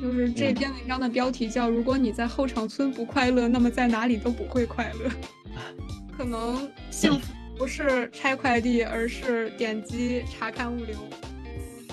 [0.00, 5.10] 就是这篇文章的标题叫“如果你在后场村不快乐，那么在哪里都不会快乐
[6.16, 10.96] ”。可能幸福不是拆快递，而是点击查看物流。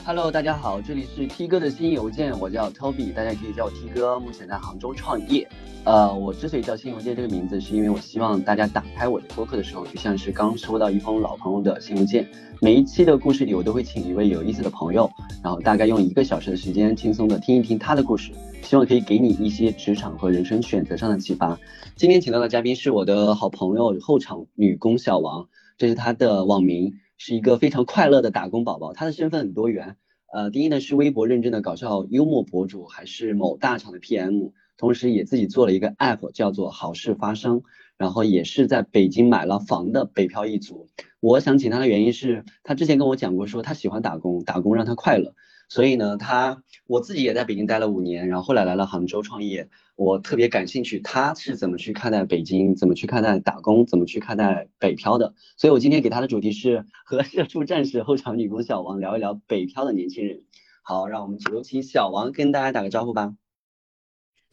[0.08, 5.50] Hello，大家好，这里是 T 哥的新邮件，我叫 Toby，大家也可以叫我 T 哥，目前在杭州创业。
[5.84, 12.28] 呃，我之所以叫新邮件这个名字，是因为我希望大家打开我的播客的时候，就像是刚收到一封老朋友的新邮件。
[12.62, 15.10] 每一期的故事里，我都会请一位有意思的朋友，
[15.44, 18.32] 然后大概用一个小时的时间，轻松的听一听他的故事，
[18.62, 21.58] 希望可以给你一些职场和人生选择上的启发。
[21.96, 25.48] 今天请到的嘉宾是我的好朋友后场女工小王，
[25.80, 29.98] 这是她的网名，是一个非常快乐的打工宝宝，她的身份很多元。
[30.34, 37.64] 呃，第一呢是微博认证的搞笑幽默博主，还是某大厂的 PM，同时也自己做了一个 app 叫做好事发生，
[37.98, 40.88] 然后也是在北京买了房的北漂一族。
[41.22, 45.34] 我想请他的原因是他之前跟我讲过，说他喜欢打工，打工让他快乐。
[45.68, 49.70] 所以呢，他我自己也在北京待了五年，然后后来来了杭州创业。
[49.96, 55.34] 我特别感兴趣，他是怎么去看待北京，怎么去看待打工，怎么去看待北漂的。
[55.56, 60.44] 所以我今天给他的主题是和社畜战士后场女工小王聊一聊北漂的年轻人。
[60.82, 63.36] 好，让我们有请小王跟大家打个招呼吧。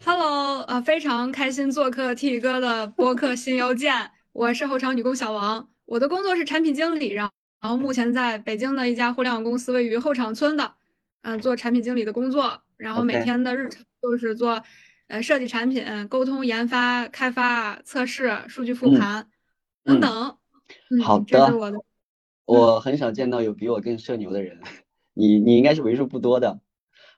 [0.05, 7.29] Hello，呃，非常开心做客 T 哥的播客新邮件，我是后场女工小王，我的工作是产品经理，然
[7.61, 10.75] 然后目前在北京的一家互联网公司，位于后场村的。
[11.23, 14.63] 嗯，做产品经理的工作，然后每天的日程就是做，
[15.07, 19.29] 呃，设计产品、沟通、研发、开发、测试、数据复盘
[19.85, 20.37] 等等。
[21.03, 21.25] 好的。
[21.27, 21.79] 这是我的。
[22.45, 24.61] 我很少见到有比我更社牛的人，
[25.15, 26.61] 你你应该是为数不多的。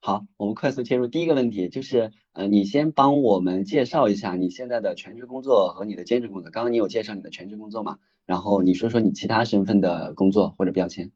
[0.00, 6.50] 好，我们快速切入第一个问题，就是呃，你先帮我们介绍一下你现在的全职工作和你的兼职工作。
[6.50, 7.96] 刚刚你有介绍你的全职工作嘛？
[8.26, 11.10] 然后你说说你其他身份的工作或者标签。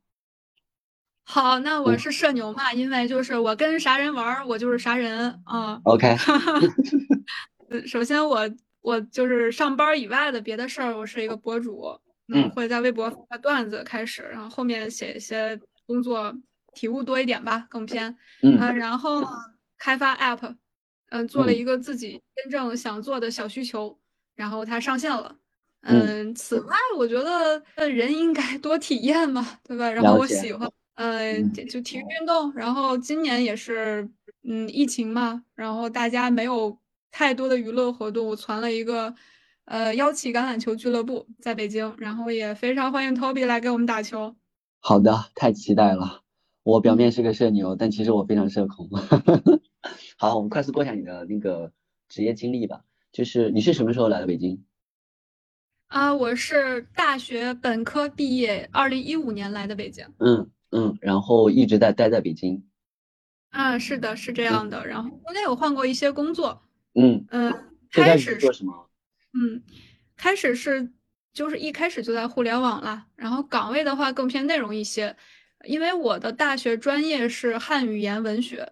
[1.31, 5.78] 好，那我是社牛嘛，因为就是我跟啥人玩，我就是啥人啊。
[5.84, 6.16] OK。
[7.87, 8.49] 首先我
[8.81, 12.00] 我就是上班以外的别的事儿，我是一个博主，
[12.33, 16.34] 嗯，会在微博发段子开始，然后后面写一些工作
[16.72, 18.17] 体悟多一点吧，更偏。
[18.43, 18.56] 嗯。
[18.75, 19.22] 然后
[19.77, 20.56] 开发 App，
[21.11, 23.99] 嗯，做了一个自己真正想做的小需求，
[24.34, 25.37] 然后它上线了。
[25.83, 26.34] 嗯。
[26.34, 29.91] 此外，我觉得人应该多体验嘛，对吧？
[29.91, 30.67] 然后我喜欢。
[30.98, 34.10] 嗯，就体育运动，然后今年也是，
[34.42, 36.76] 嗯，疫情嘛，然后大家没有
[37.12, 39.14] 太多的娱乐活动，我传了一个，
[39.66, 44.34] 呃，邀请橄榄球俱乐部在北京，然后也非常欢迎 Toby 来给我们打球。
[44.81, 46.22] 好的，太期待了。
[46.64, 48.91] 我表面是个社牛，但其实我非常社恐。
[50.19, 51.72] 好，我们快速过一下你的那个
[52.08, 52.82] 职业经历吧，
[53.12, 54.64] 就是你是什么时候来的北京？
[55.87, 60.04] 啊，我是大学本科毕业，二零一五年来的北京。
[60.19, 60.50] 嗯。
[60.71, 62.65] 嗯，然后一直在待在北京。
[63.51, 64.87] 啊，是的，是这样的。
[64.87, 66.62] 然后中间有换过一些工作。
[66.95, 68.91] 嗯嗯，开始做什么？
[69.33, 69.62] 嗯，
[70.17, 70.93] 开始是
[71.33, 73.06] 就是一开始就在互联网啦。
[73.17, 75.17] 然后岗位的话更偏内容一些，
[75.65, 78.71] 因为我的大学专业是汉语言文学。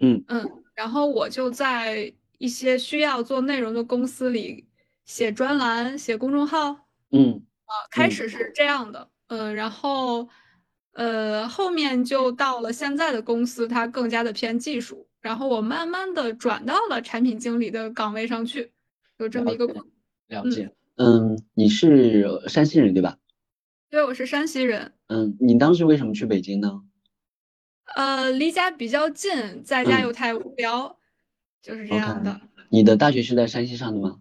[0.00, 4.68] 嗯嗯，然后我就在一些需要做内容的公司里
[5.06, 6.86] 写专栏、写公众号。
[7.12, 9.10] 嗯啊，开始是这样的。
[9.28, 10.28] 嗯，然后。
[10.92, 18.72] 呃，后面就到了现在的公司，它更加的偏技术，然后我慢慢的转到了产品经理的岗位上去，
[19.18, 19.66] 有这么一个
[20.26, 20.70] 了解。
[20.96, 23.18] 嗯，你是山西人对吧？
[23.88, 24.92] 对，我是山西人。
[25.06, 26.82] 嗯，你当时为什么去北京呢？
[27.96, 30.98] 呃，离家比较近，在家又太无聊，
[31.62, 32.40] 就是这样的。
[32.68, 34.20] 你的大学是在山西上的吗？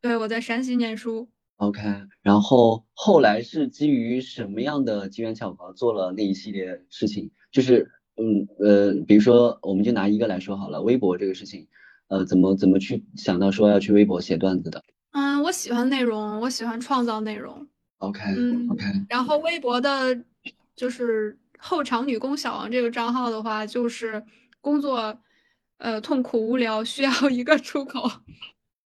[0.00, 1.28] 对，我在山西念书。
[1.56, 1.82] OK，
[2.20, 7.30] 然后后来是基于什么样的机缘巧合做了那一系列事情？
[7.50, 11.66] 就是，嗯呃，比如说，我们就拿一个来说好了，微博这个事情，
[12.08, 14.82] 呃，怎么怎么去想到说要去微博写段子的？
[15.12, 17.66] 嗯，我喜欢内容，我喜欢创造内容。
[17.98, 18.84] OK，嗯，OK。
[19.08, 20.14] 然后微博的，
[20.74, 24.22] 就是后场女工小王这个账号的话，就是
[24.60, 25.18] 工作，
[25.78, 28.06] 呃，痛苦无聊，需要一个出口。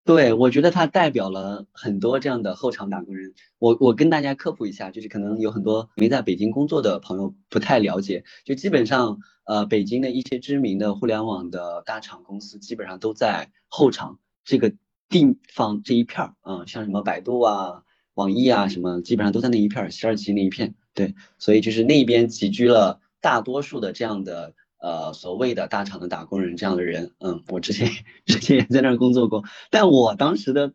[0.09, 3.35] 对，我觉得它代表了很多这样的后场打工人。
[3.59, 14.73] 我我跟大家科普一下，就是可能有很多没在北京工作的朋友不太了解，就基本上，呃，北京的一些知名的互联网的大厂公司，基本上都在后场这个
[15.11, 17.83] 地方这一片儿，嗯，像什么百度啊、
[18.15, 20.75] 网易啊什么，基本上都在那一片儿，西二旗那一片。
[20.95, 24.55] 对，所以就是那边集聚了大多数的这样的。
[24.81, 27.91] 呃，所谓的大厂的打工人这样的人，嗯，我之前
[28.25, 30.73] 之前也在那儿工作过，但我当时的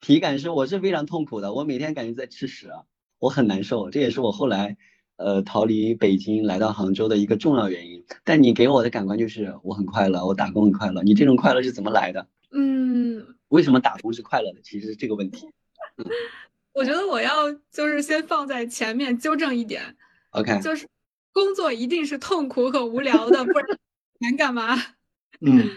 [0.00, 2.70] 体感是我是非常痛苦的，我每天感觉在吃屎，
[3.18, 4.76] 我很难受，这也是我后来
[5.16, 8.04] 呃逃离北京来到杭州的一个重要原因。
[8.24, 11.02] 但你给我的感官就是我很快乐，我打工很快乐。
[11.02, 12.26] 你这种快乐是怎么来的？
[12.52, 14.60] 嗯，为什么打工是快乐的？
[14.62, 15.48] 其实是这个问题。
[16.74, 19.96] 我觉得我要就是先放在前面纠正一点
[20.30, 20.86] ，OK，就是
[21.32, 23.78] 工作一定是痛苦和无聊的，不然
[24.20, 24.76] 能干嘛？
[25.40, 25.76] 嗯。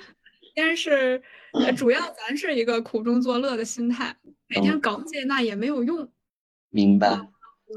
[0.53, 1.21] 但是，
[1.77, 4.17] 主要咱是一个苦中作乐的心态，
[4.47, 6.11] 每天搞这那也没有用。
[6.69, 7.29] 明白。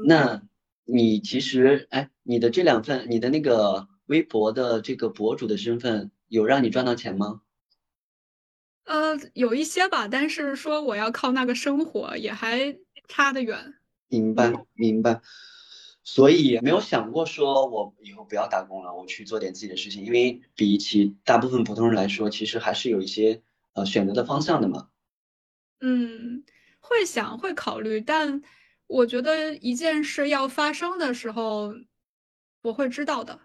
[0.05, 0.41] 那
[0.83, 7.41] 你其实，哎，你的这两份，你的那个微博的这个博主的身份，有让你赚到钱吗？
[8.83, 13.75] 呃，有一些吧，但是说我要靠那个生活，也还差得远。
[14.09, 15.21] 明白，明白。
[16.07, 20.05] 所以没有想过说，我以后不要打工了，我去做点自己的事情。
[20.05, 23.41] 因为比起大部分普通人来说，其实还是有一些
[23.73, 24.89] 呃选择的方向的嘛。
[25.81, 26.43] 嗯，
[26.79, 28.43] 会想会考虑，但
[28.85, 31.73] 我觉得一件事要发生的时候，
[32.61, 33.39] 我会知道的。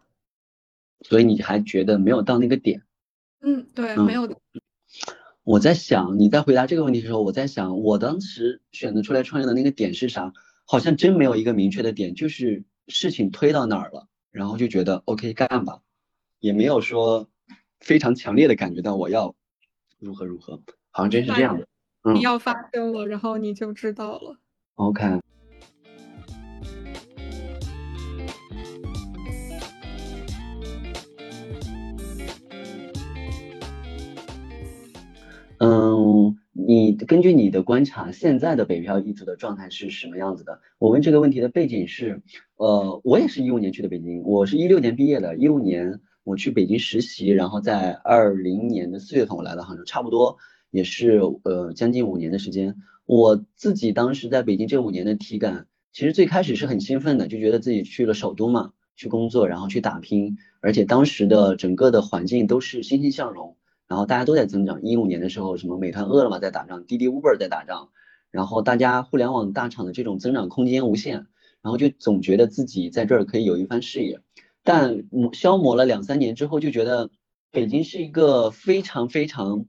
[1.01, 2.83] 所以你还觉得没有到那个点？
[3.41, 4.39] 嗯，对，没有。
[5.45, 10.31] 我在想你在回答这个问题的时候，我在想我当时选择出来创业的那个点是啥？
[10.71, 15.81] 好像真没有一个明确的点，就是事情推到哪儿了，然后就觉得 OK 干吧，
[16.39, 17.29] 也没有说
[17.81, 19.35] 非常强烈的感觉到我要
[19.99, 20.63] 如何如何，
[20.93, 21.67] 好像真是这样的。
[22.15, 24.39] 你要发生了，然后你就知道了。
[24.77, 25.19] OK。
[36.73, 40.61] 你根据你的观察，现在的北漂一族的状态是什么样子的？
[40.79, 42.23] 我问这个问题的背景是，
[42.55, 50.37] 呃，我也是一五年去的北京，我是一六年毕业的，一五年我去北京实习，然后在二零年的四月份我来到杭州，差不多
[50.71, 52.77] 也是呃将近五年的时间。
[53.05, 63.57] 我自己当时在北京这五年的体感，其实最开始是很兴奋的，就觉得自己去了首都嘛，去工作，然后去打拼，而且当时的整个的环境都是欣欣向荣。
[63.91, 67.89] 然后大家都在增长，一五年的时候，什么美团、饿了么在打仗，滴滴、Uber 在打仗，
[68.31, 71.27] 然后大家互联网大厂的这种增长空间无限，
[71.61, 74.21] 然后就总觉得自己在这儿可以有一番事业，
[74.63, 75.03] 但
[75.33, 77.11] 消磨了两三年之后，就觉得
[77.51, 79.67] 北京是一个非常非常，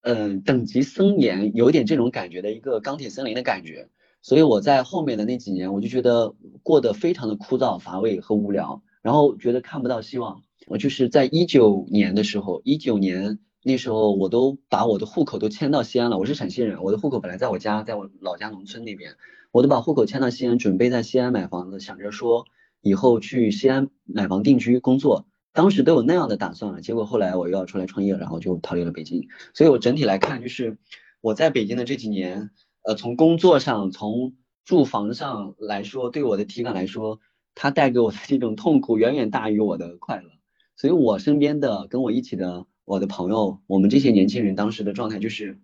[0.00, 3.90] 嗯，等级森严，有点这种感觉的一个钢铁森林的感觉，
[4.22, 10.43] 所以我在后面的那几年，我就觉得过得非常的枯燥乏味和无聊，然后觉得看不到希望。
[10.66, 16.18] 我就是在一九年的时候，一九年那时候我都把我的户口都迁到西安了。
[16.18, 19.16] 我是陕西人，我的户口本来在我家，在我老家农村那边，
[19.52, 22.46] 我都把户口迁到西安，准备在西安买房子，想着说
[22.80, 25.26] 以后去西安买房定居工作。
[25.52, 29.28] 当时都有那样的打算了，结果后来我又要出来创业，然后就逃离了北京。
[29.52, 30.78] 所以我整体来看，就是
[31.20, 32.50] 我在北京的这几年，
[32.82, 34.34] 呃，从工作上，从
[34.64, 37.20] 住房上来说，对我的体感来说，
[37.54, 40.30] 它带给我的这种痛苦远远大于我的快乐。
[40.76, 45.60] 所以，我身边的跟我一起的我的朋友，我们这些年轻人当时的状态就是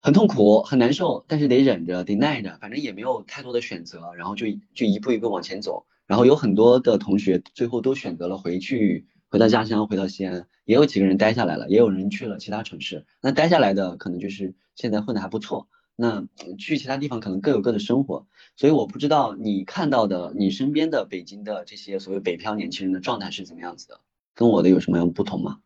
[0.00, 5.86] 很痛苦、很难受，但是得忍着、得耐着，反正也没有太多的选择，然后就就一步一步往前走。
[6.06, 13.06] 然后有很多的同学最后都选择了回去，回到家乡，回到西安，也有几个人待下来了，也有人去了其他城市。
[13.22, 15.66] 那待下来的可能就是现在混的还不错。
[15.96, 16.26] 那
[16.58, 24.00] 去其他地方可能各有各的生活，所以我不知道你看到的你身边的北京的这些所谓北漂年轻人的状态是怎么样子的，
[24.34, 25.60] 跟我的有什么样不同吗？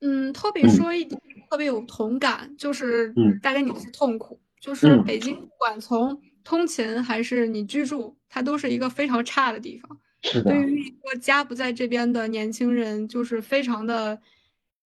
[0.00, 1.20] 嗯，特别说一点
[1.50, 9.98] 特别有同感，就是大概你是痛苦，就是北京不管从通勤还是你居住，它都是一个非常差的地方。
[10.22, 10.50] 是的。
[10.50, 14.20] 对于一个家不在这边的年轻人，就是非常的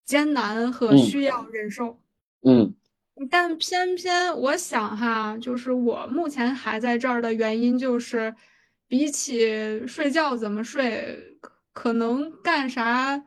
[0.04, 2.00] 艰难和需要忍受。
[2.42, 2.74] 嗯。
[3.30, 8.34] 但偏偏我想哈，就是我目前还在这儿的原因，就是
[8.86, 11.38] 比起睡觉怎么睡，
[11.72, 13.24] 可能干啥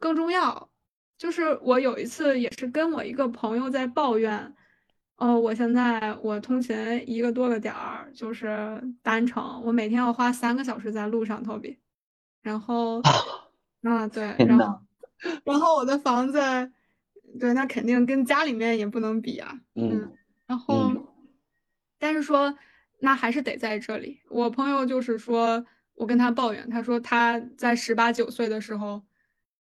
[0.00, 0.68] 更重要。
[1.16, 4.52] 就是我有一次也是跟我一个朋友在抱怨，
[5.18, 6.76] 哦，我现在我通勤
[7.06, 11.78] 一个多个点儿，就是单程，我每天要花三个小时在路上投币，
[12.42, 13.00] 然后
[13.84, 14.80] 啊对，然后
[15.44, 16.72] 然后我的房子。
[17.38, 19.60] 对，那肯定跟家里面也不能比啊。
[19.74, 20.12] 嗯，
[20.46, 20.92] 然后，
[21.98, 22.56] 但是说，
[23.00, 24.20] 那还是得在这里。
[24.28, 29.02] 我朋友就是说，我跟他抱怨，他说他在十八九岁的时候，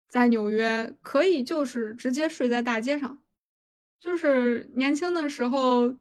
[0.07, 3.19] 在纽约可以就是直接睡在大街上，
[3.99, 5.95] 就是年轻的时候，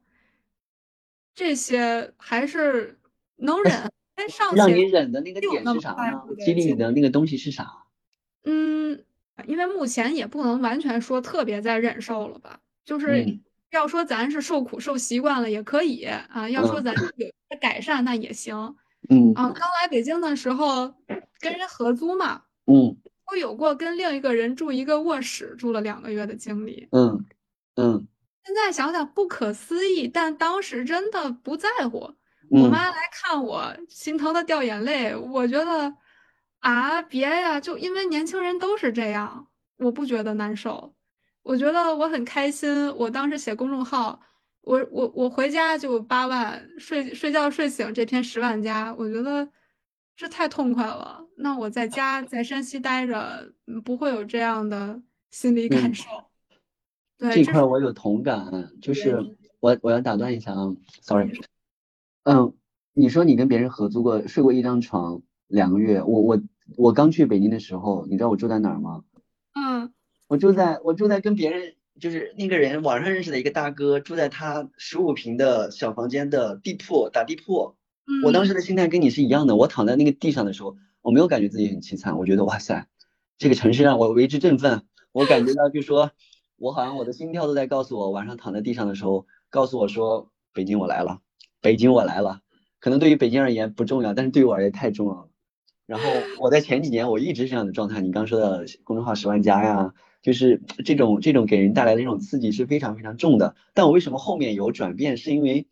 [1.33, 2.99] 这些还是
[3.37, 3.73] 能忍。
[4.29, 6.23] 上让你忍的那个点是啥呢？
[6.43, 7.83] 激励你的那个东西是啥？
[8.45, 9.03] 嗯。
[9.45, 13.25] 因为目前也不能完全说特别在忍受了吧，就是
[13.71, 18.55] 要说咱是受苦受习惯了也可以啊，要说咱有改善那也行。
[19.09, 20.93] 嗯啊，刚来北京的时候
[21.39, 22.97] 跟人合租嘛，嗯
[23.29, 26.87] 我有过跟另一个人住一个卧室住了两个月的经历。
[26.91, 27.25] 嗯
[27.75, 28.07] 嗯
[28.45, 31.97] 现在想想不可思议，但当时真的不在乎。
[32.49, 35.13] 我嗯妈来看我，心疼的掉眼泪。
[35.13, 35.93] 我觉得
[36.59, 39.47] 啊，别呀，就因为年轻人都是这样，
[39.77, 40.93] 我不觉得难受。
[41.43, 42.69] 我觉得我很开心。
[42.95, 44.19] 我当时写公众号，
[44.61, 49.47] 我我我回家就八万，睡睡觉睡醒这篇十万加，我觉得
[50.15, 51.25] 这太痛快了。
[51.37, 56.05] 那我在家在山西待着，嗯不会有这样的心理感嗯受。
[57.17, 59.35] 对，这块我有同感，就是。
[59.59, 60.71] 我我要打断一下啊
[61.01, 61.31] ，sorry，
[62.25, 62.53] 嗯，
[62.93, 66.41] 你说你跟别人合租过，睡过一张床两个月，我我
[66.75, 69.03] 我刚去北京的时候，你知道我住在哪儿吗？
[69.53, 69.91] 嗯
[70.27, 77.75] 我住在我住在跟别人就是那个人网上认识的一个大哥，住在他十五平的小房间的地铺打地铺。
[78.23, 82.87] 我当嗯时的心态跟你是一样的，我躺在那个地上的时候，我没有感觉自己很凄惨，我觉得哇塞，
[83.37, 86.11] 这个城市让我为之振奋，我感觉到就说，
[86.57, 91.19] 我好像我的心跳都在告诉我，晚上躺在地上的时候，告诉我说，北京我来了，
[91.61, 92.41] 北京我来了。
[92.79, 95.26] 可能对于北京而言不重要，但是对于我而言太重要了。
[95.87, 96.05] 然后
[96.39, 103.55] 我在前几年我一直是这样的状态，你刚说的公众号十万加呀，就是这种这种给人带来的这种刺激是非常非常重的。
[103.73, 105.65] 但我为什么后面有转变，是因为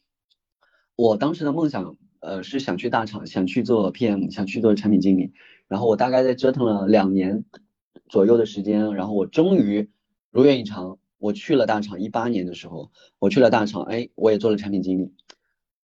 [0.96, 5.34] 我当时的梦想，呃，是想去大厂，想去做 PM，想去做产品经理。
[5.68, 7.44] 然后我大概在折腾了两年
[8.08, 9.90] 左右的时间，然后我终于
[10.32, 12.00] 如愿以偿，我去了大厂。
[12.00, 15.12] 一八年的时候，我去了大厂，哎，我也做了产品经理。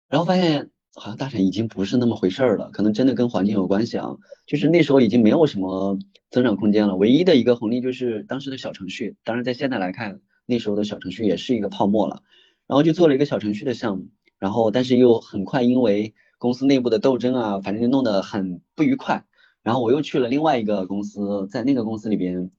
[0.09, 0.71] 然后发现
[1.01, 4.19] 好像大厂已经不是那么回事儿了，可能真的跟环境有关系啊。
[4.47, 5.99] 就是那时候已经没有什么
[6.31, 9.17] 增长空间了，唯一的一个红利就是当时的小程序。
[9.25, 12.23] 当然，在现在来看，那时候的小程序也是一个泡沫了。
[12.67, 19.25] 然后就做了一个小程序的项目，然后但是又很快因为公司内部的斗争啊，反正就弄得很不愉快。
[19.63, 22.51] 然后我又去了另外一个公司，在那个公司里边，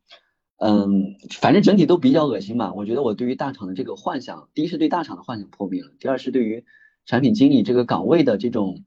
[0.58, 2.74] 嗯，反正整体都比较恶心吧。
[2.74, 6.66] 我觉得我对于大厂的这个幻想，第一是对大厂的幻想破灭了，第二是对于
[7.06, 8.84] 产品经理这个岗位的这种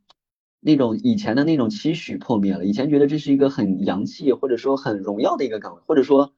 [0.60, 2.64] 那种以前的那种期许破灭了。
[2.64, 6.32] 以前觉得这是一个很洋气或者说很荣耀的一个岗位，或者说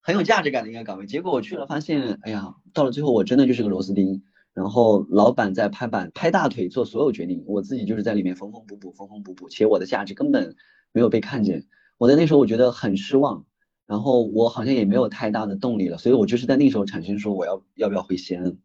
[0.00, 1.06] 很有价值感的一个岗位。
[1.06, 4.22] 结果我去了，发现，哎呀，到了最后我真的就是个螺丝钉。
[4.52, 10.54] 然后老板在拍板拍大腿做所有决定，我自己就是在里面缝缝补补，缝缝补补，且我的价值根本
[10.92, 11.66] 没有被看见。
[11.98, 13.46] 我在那时候我觉得很失望，
[13.86, 18.56] 然后我好像也没有太大的动力了，所以我就是在那时候产生说我要要不要回西安。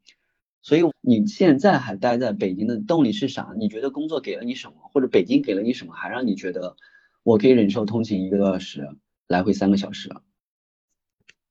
[0.62, 3.54] 所以你现在还待在北京的动力是啥？
[3.58, 6.76] 你觉得工作给了你什么，或者北京给了你什么，还让你觉得
[7.24, 8.88] 我可以忍受通勤一个多小时，
[9.28, 10.10] 来回三个小时？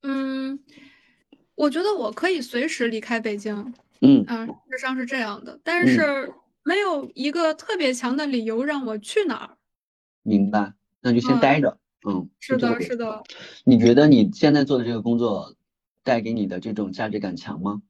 [0.03, 0.59] 嗯，
[1.55, 9.57] 我觉得我可以随时离开北京，嗯啊，事实上是这样的，但嗯是没有一个特别强的理由让我去哪儿。
[10.23, 11.79] 明白，那就先嗯待着。
[12.07, 13.25] 嗯，是的，是的，
[13.65, 15.57] 你觉得你现在做的这个工作
[16.05, 17.83] 带给你的这种价值感强吗？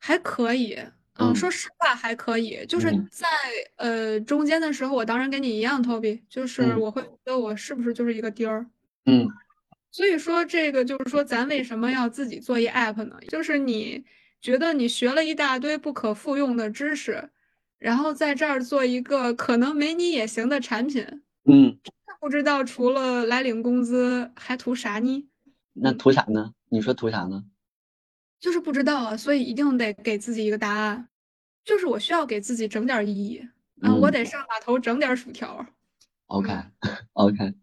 [0.00, 0.74] 还可以。
[1.18, 3.26] 嗯，嗯说实话还可以，就是嗯在
[3.76, 8.66] 呃中间的时候，我当然跟你一样，Toby，就是嗯我会觉得我是不是就是一个钉儿。
[9.06, 9.28] 嗯
[9.92, 13.16] 所以说，这个就是说，咱为什么要自己做一 app 呢？
[13.28, 14.04] 就是你
[14.40, 17.28] 觉得你学了一大堆不可复用的知识，
[17.78, 21.04] 然后在这儿做一个可能没你也行的产品，
[21.44, 21.76] 嗯，
[22.20, 25.28] 不知道除了来领工资还图啥呢？
[25.72, 26.52] 那图啥呢？
[26.68, 27.42] 你说图啥呢？
[28.40, 31.08] 就是不知道啊，所以一定得给自己一个答案，
[31.64, 33.38] 就是我需要给自己整点意义
[33.82, 35.64] 啊，我嗯得上码头整点薯条。
[36.26, 36.50] ，OK
[37.12, 37.54] OK。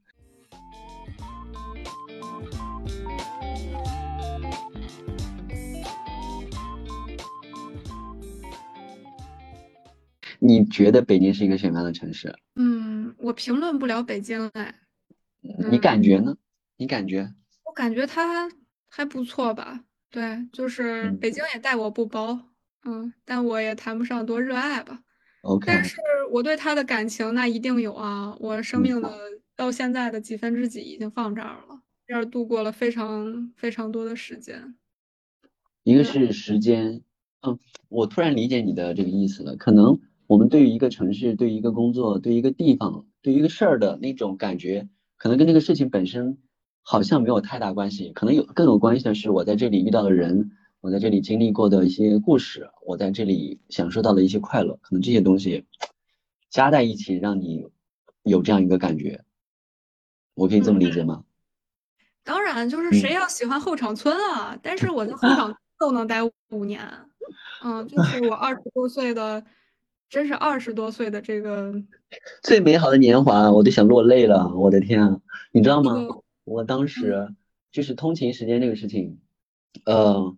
[10.40, 12.32] 你觉得北京是一个什么样的城市？
[12.56, 14.76] 嗯，我评论不了北京，哎，
[15.42, 16.38] 你嗯感觉呢？
[16.78, 17.34] 你感觉？
[17.66, 18.48] 我感觉它
[18.88, 19.84] 还不错吧。
[20.12, 22.40] 对，就是嗯北京也待我不薄，
[22.86, 25.02] 嗯，但我也谈不上多热爱吧。
[25.42, 25.98] OK，但是
[26.32, 29.10] 我对他的感情那一定有啊，我生嗯命的
[29.56, 34.76] 到现在的几分之几已经放这儿了，这儿度过了非常非常多的时间。
[35.84, 37.02] 一个是时间，
[37.42, 37.58] 嗯，
[37.90, 39.56] 我突然理解你的这个意思了。
[39.56, 44.88] 可能我们对于一个城市、对于一个工作、对于一个地方、对于一个事儿的那种感觉，
[45.18, 46.38] 可能跟这个事情本身
[46.90, 48.14] 好像没有太大关系。
[48.14, 55.66] 可能有更有关系的是我在这里遇到的人，我在这里经历过的一些故事，我在这里享受到的一些快乐，可能这些东西
[56.50, 57.68] 加在一起，让你
[58.24, 59.22] 有这样一个感觉。
[60.34, 61.26] 我可以这么理解吗？
[62.24, 64.58] 当然，就是嗯谁要喜欢后场村啊？
[64.64, 66.82] 但是我在后场 都能待五年。
[67.66, 69.44] 嗯，就是我二十多岁的，
[70.10, 71.74] 真是二十多岁的这个
[72.42, 74.48] 最美好的年华，我都想落泪了。
[74.56, 75.20] 我的天啊，
[75.52, 75.94] 你知道吗？
[76.48, 77.36] 我当时
[77.74, 79.20] 就是通勤时间这个事情，
[79.84, 80.34] 呃，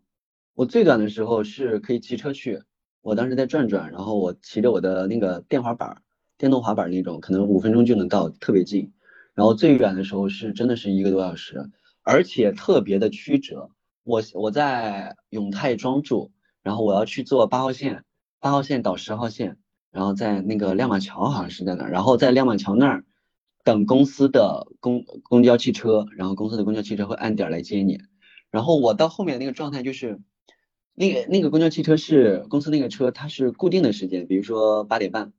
[0.55, 2.63] 我最短的时候是可以骑车去。
[3.01, 6.01] 我当时在转转，然后我骑着我的那个电滑板，
[6.35, 8.91] 电动滑板那种，可能五分钟就能到，特别近。
[9.35, 11.69] 然后最远的时候是真的是一个多小时，
[12.01, 13.69] 而且特别的曲折。
[14.03, 16.31] 我我在永泰庄住，
[16.63, 18.03] 然后我要去坐八号线，
[18.39, 19.57] 八号线到十号线，
[19.91, 23.05] 然后在那个亮马桥好像是在哪儿，然后在亮马桥那儿
[23.69, 27.99] 等公司的公公交汽车，然后公司的公交汽车会按点来接你。
[28.49, 30.19] 然后我到后面那个状态就是，
[30.95, 35.33] 那个那个公交汽车是公司那个车，它是固定的时间，比如说八点半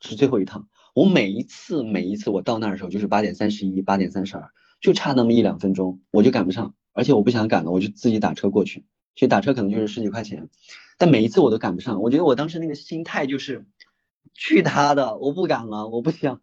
[0.00, 0.68] 是最后一趟。
[0.94, 8.86] 我每一次每一次我到那儿的时候就是八点三十一、八点三十二，就差那么一两分钟，我就赶不上，而且我不想赶了，我就自己打车过去。
[9.14, 10.48] 其实打车可能就是十几块钱，
[10.96, 12.00] 但每一次我都赶不上。
[12.00, 13.66] 我觉得我当时那个心态就是，
[14.32, 16.40] 去他的，我不赶了，我不想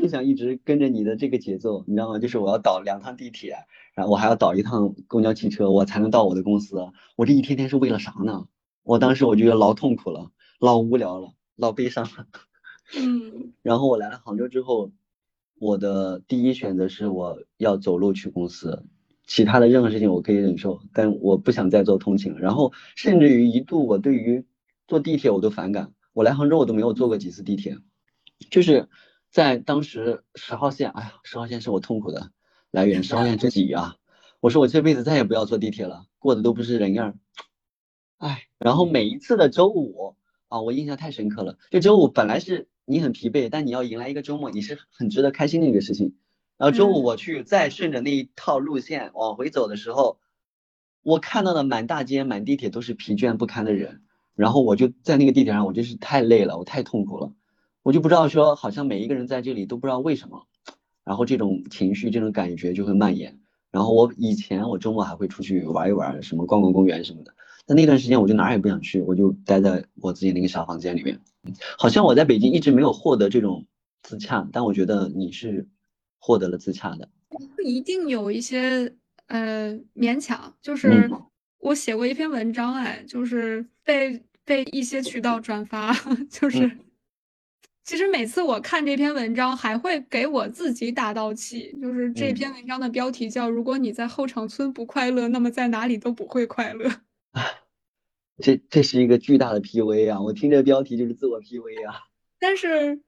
[0.00, 2.18] 不想一直跟着你的这个节奏，你知道吗？
[2.18, 3.56] 就是我要倒两趟地铁，
[3.94, 6.76] 然后我还要倒一趟公交汽车，我才能到我的公司。
[7.16, 8.46] 我这一天天是为了啥呢？
[8.82, 12.26] 我当时我觉得老痛苦了，老无聊了，老悲伤了。
[12.96, 14.92] 嗯， 然后我来了杭州之后，
[15.58, 18.84] 我的第一选择是我要走路去公司，
[19.26, 22.38] 其他的任何事情我可以忍受，但我不想再做通勤了。
[22.40, 24.44] 然后甚至于一度我对于
[24.86, 27.76] 坐地铁我都反感，我来杭州我都没有坐过几次地铁，
[28.50, 28.88] 就是
[29.30, 32.30] 在当时十号线，哎呀，十号线是我痛苦的
[32.70, 33.96] 来源，十号线之挤啊！
[34.40, 37.18] 我说我这辈子再也不要坐地铁了，过的都不是人样，
[38.18, 40.16] 哎，然后每一次的周五
[40.48, 42.68] 啊，我印象太深刻了，就周五本来是。
[42.90, 46.16] 你很疲惫，但你要迎来一个周末，你是很值得开心的一个事情。
[46.56, 50.18] 然后周五我去再顺着那一套路线往回走的时候，
[51.02, 54.00] 我看到的满大街、满地铁都是疲倦不堪的人。
[54.34, 57.30] 然后我就在那个地铁上，我就是太累了，我太痛苦了。
[57.82, 60.46] 我就不知道说，好像每一个人在这里都不知道为什么，
[61.04, 63.38] 然后这种情绪、这种感觉就会蔓延。
[63.70, 67.34] 然后我以前我周末还会出去玩一玩，什么逛逛公园什么的。
[67.66, 71.20] 但那段时间我就哪儿也不想去，我就待在我自己那个小房间里面。
[71.76, 73.66] 好像我在北京一直没有获得这种
[74.02, 75.68] 自洽，但我觉得你是
[76.18, 77.08] 获得了自洽的。
[77.62, 78.94] 一定有一些
[79.26, 81.10] 呃勉强，就是
[81.58, 85.92] 我写过一篇文章，哎，就是被被一些渠道转发，
[86.30, 86.70] 就是
[87.88, 96.86] 其实每次我看这篇文章，还会给我自己打道气，就是这篇文章的标题叫“如果你在后场村不快乐，那么在哪里都不会快乐”。
[98.42, 100.20] 这这是一个巨大的 PUA 啊！
[100.20, 101.94] 我听这标题就是自我 PUA 啊。
[102.38, 103.00] 但是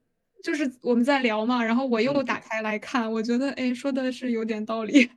[0.42, 5.10] 就是我们在聊嘛，然后我又打开来看，我觉得哎，说的是有点道理。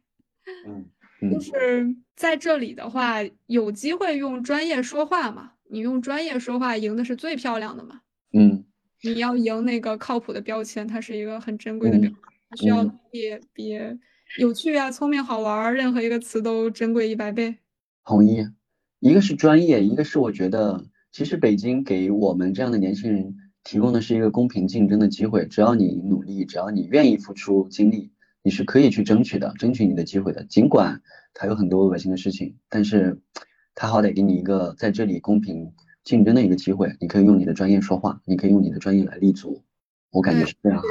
[0.67, 5.53] 嗯，就是在这里的话，有机会用专业说话嘛？
[5.69, 8.01] 你用专业说话赢的是最漂亮的嘛？
[8.33, 8.65] 嗯，
[9.03, 12.15] 你要赢那个靠谱的标签，它是一个很珍贵的标签，
[12.61, 13.77] 需要比比
[14.39, 17.55] 有趣啊、聪明、好玩，任何一个词都珍贵一百倍。
[18.05, 18.47] 同意。
[18.99, 25.45] 一个是专业，一个是我觉得，其实北京给我们这样的年轻人提供的是一个公平竞争的机会。
[25.45, 30.45] 只要你努力，只要你愿意付出精力，你是可以去争取的，争取你的机会的。
[30.45, 31.01] 尽管
[31.33, 33.19] 它有很多恶心的事情，但是
[33.75, 36.95] 它好歹给你一个在这里公平竞争的一个机会。
[36.99, 39.63] 你可以用你的专业说话，你可以用你的专业来立足。
[40.11, 40.81] 我感觉是这样。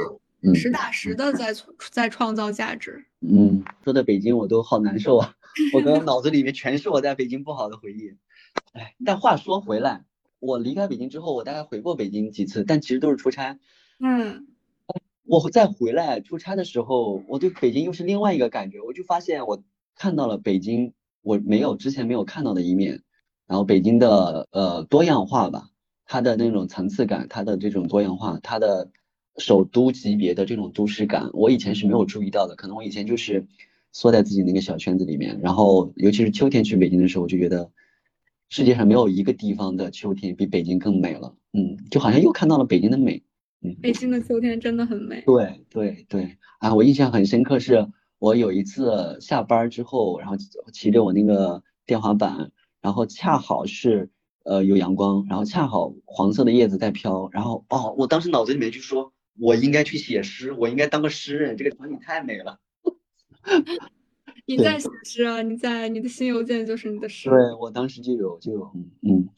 [0.41, 1.53] 嗯，实打实的在
[1.91, 3.05] 在创造价值。
[3.21, 5.35] 嗯，说的北京我都好难受啊。
[5.73, 8.15] 我刚刚脑子里面全是我在北京不好的回忆，
[8.73, 10.03] 哎，但话说回来，
[10.39, 13.59] 我离开北京之后，我大概回过北京几次，但其实都是出差。
[13.99, 14.47] 嗯，
[15.25, 19.63] 我再回来出差的时候，我对北京又是另外一个感觉，我就发现我
[19.95, 23.03] 看到了北京我没有之前没有看到的一面，
[23.47, 25.69] 然后北京的呃多样化吧，
[26.05, 28.89] 它的那种层次感，它的这种多样化，它的
[29.37, 33.47] 首都级别的这种都市感，我以前是没有注意到的，可能我以前就是。
[33.95, 37.69] 缩在自己那个小圈子里面，然后尤其是秋天去北京的时候，我就觉得
[38.49, 41.35] 世界上没有一个地方的秋天比北京更美了。
[41.51, 43.21] 嗯，就好像又看到了北京的美。
[43.61, 45.21] 嗯，北京的秋天真的很美。
[45.27, 50.37] 对对对，啊，我印象很深刻，是我有一次下班之后，然后
[50.73, 52.51] 骑着我那个电滑板，
[52.83, 54.09] 然后恰好是
[54.43, 62.59] 呃有阳光，然后恰好黄色的叶子在飘，然后哦，我当时脑子里面就说，我应该去写诗，我应该当个诗人，这个场景太美了。
[64.45, 65.41] 你在写诗啊？
[65.41, 67.29] 你在你的新邮件就是你的诗。
[67.29, 69.29] 对我当时就有就有嗯嗯。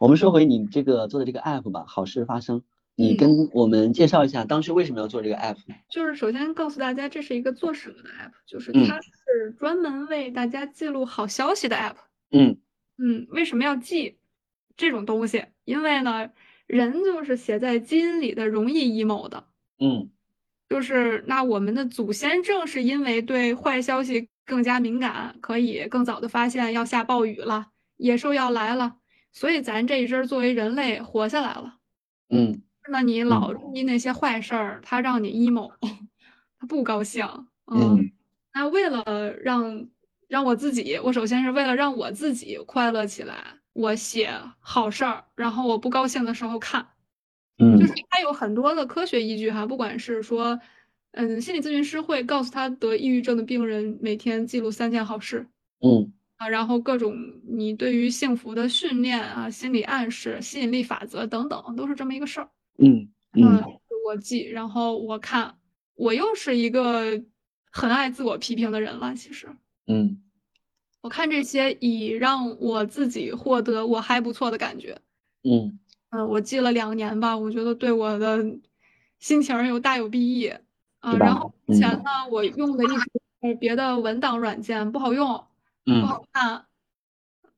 [0.00, 2.60] 我们说回你这个做的这个 app 吧，好事发生。
[2.96, 5.56] 你跟我们介绍一下当时为什么要做这个 app？
[5.88, 11.96] 就是首先告诉大家，这是一个做什么的 app，就是它是专门为大家记录好消息的 app。
[12.30, 12.56] 嗯
[12.96, 14.18] 嗯，为什么要记
[14.76, 15.44] 这种东西？
[15.64, 16.30] 因为呢，
[16.66, 19.44] 人就是写在基因里的，容易 emo 的。
[19.80, 20.10] 嗯，
[20.68, 28.98] 就是那我们的祖先正是因为对坏消息更加敏感，可以更早的发现要下暴雨了，野兽要来了，
[29.32, 31.78] 所以咱这一阵作为人类活下来了。
[32.28, 32.62] 嗯。
[32.90, 35.72] 那你老注意那些坏事儿，他让你 emo，
[36.58, 37.26] 他不高兴。
[37.72, 38.10] 嗯，
[38.52, 39.88] 那为了让
[40.28, 43.42] 让我自己，我首先是为了让我自己快乐起来，
[43.72, 46.86] 我写好事儿，然后我不高兴的时候看。
[47.58, 50.58] 嗯，就是他有很多的科学依据哈，不管是说，
[51.12, 55.46] 嗯，心理咨询师会告诉他得抑郁症的病人每天记录三件好事。
[55.80, 57.16] 嗯，啊，然后各种
[57.46, 62.48] 你对于幸福的训练啊，心理暗示、吸引力法则等等，都是这么一个事儿。
[62.78, 63.62] 嗯嗯，
[64.06, 65.56] 我记，然后我看，
[65.94, 67.22] 我又是一个
[67.70, 69.14] 很爱自我批评的人了。
[69.14, 69.48] 其实，
[69.86, 70.22] 嗯，
[71.00, 75.00] 我看这些以让我自己获得我还不错的感觉。
[75.42, 75.78] 嗯
[76.10, 78.44] 嗯，我记了两年吧，我觉得对我的
[79.18, 80.46] 心情有大有裨益
[81.00, 81.16] 啊。
[81.16, 83.02] 然后前呢，我用的一直
[83.42, 85.26] 是别的文档软件不好用，
[85.84, 86.66] 不好看，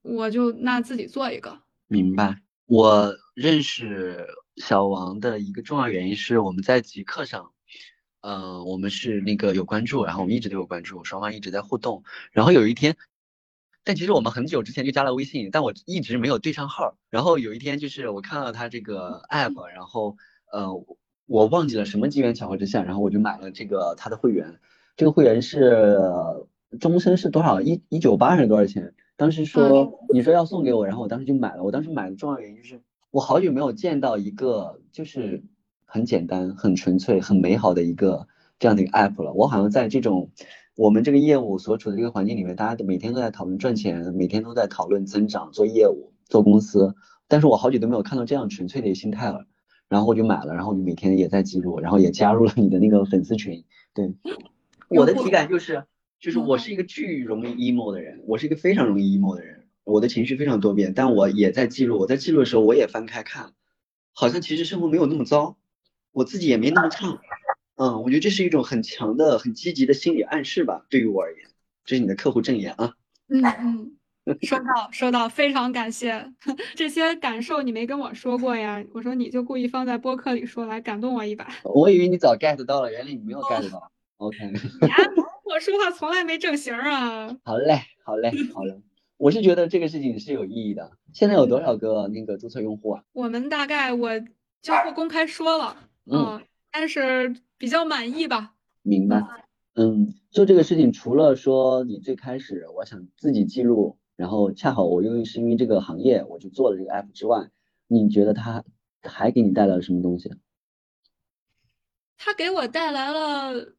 [0.02, 1.60] 我就那自己做一个。
[1.88, 2.42] 明白。
[2.66, 4.26] 我认识。
[4.56, 7.52] 小王的一个重要原因是我们在极客上，
[8.22, 12.02] 呃，我们是那个有关注，然后我们一直都有关注，双方一直在互动。
[12.32, 12.96] 然后有一天，
[13.84, 16.96] 但其实我们很久之前就加了微信，但我一直没有对上号。
[17.10, 20.16] 然后有一天，就是我看到他这个 app，然后
[20.50, 20.72] 呃，
[21.26, 24.58] 我忘记了什么机缘巧合之下，然后我就买了这个他的会员。
[24.96, 25.98] 这个会员是
[26.80, 27.60] 终身是多少？
[27.60, 28.94] 一一九八还是多少钱？
[29.16, 31.62] 当时说你说要送给我，然后我当时就买了。
[31.62, 32.80] 我当时买的重要原因就是。
[33.16, 35.42] 我好久没有见到一个就是
[35.86, 39.32] 很简单、很纯粹、很美好的一个这样的一个 app 了。
[39.32, 40.30] 我好像在这种
[40.74, 46.94] 我们这个业务所处的这个环境里面，大家都每天都在讨论赚钱，每天都在讨论增长、做业务、做公司。
[47.26, 49.46] 但是我好久都没有看到这样纯粹的心态了。
[49.88, 53.64] 然后我就买了，然后就每天也在记录，然后也加入了你的那个粉丝群。
[53.94, 54.12] 对，
[54.90, 55.84] 我的体感就是，
[56.20, 59.55] 就是我是一个巨容易 emo 的人，我是一个非常容易 emo 的人。
[59.86, 61.96] 我的情绪非常多变，但我也在记录。
[61.96, 63.52] 我在记录的时候，我也翻开看，
[64.12, 65.56] 好像其实生活没有那么糟，
[66.10, 67.20] 我自己也没那么差。
[67.76, 71.48] 嗯，我觉得这是一种很强的、很积极的心理暗示吧，对于我而言。
[71.84, 72.94] 这是你的客户证言啊。
[73.28, 76.32] 嗯嗯，收到收到，非常感谢。
[76.74, 78.84] 这些感受你没跟我说过呀？
[78.92, 81.46] 我说你就故意放在播客里说，来感动我一把。
[81.62, 83.92] 我以为你早 get 到了，原来你没有 get 到。
[84.16, 84.52] OK。
[85.44, 87.28] 我说话从来没正形啊。
[87.44, 88.80] 好嘞，好嘞，好嘞。
[89.16, 90.92] 我是觉得这个事情是有意义的。
[91.12, 93.04] 现在有多少个那个注册用户啊？
[93.12, 94.20] 我们大概我
[94.60, 98.54] 就不公开说了，嗯，但是比较满意吧。
[98.82, 99.22] 明白。
[99.74, 107.50] 嗯，做这个事情除了说你最开始我想自己记录，然后恰好我又是因为这个行业我就做了这个 app 之外，
[107.86, 108.64] 你觉得它
[109.02, 110.30] 还给你带来了什么东西？
[112.18, 113.74] 它给我带来了，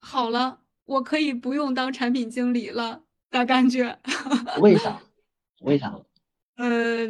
[0.00, 3.02] 好了，我可以不用当产品经理了。
[3.30, 3.98] 的感觉，
[4.60, 5.00] 为啥？
[5.62, 5.92] 为啥？
[6.56, 7.06] 呃，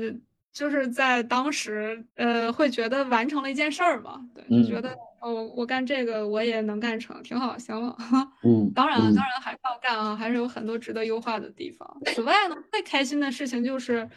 [0.53, 7.97] 就是在当时，呃，会觉得完成了一件事儿嘛，对，觉得哦，我干这个我也能干成，挺好，行了。
[8.43, 11.89] 嗯，当然，当然还是要干啊，还是有很多值得优化的地方。
[12.07, 14.09] 此外呢，最开心的事情就是，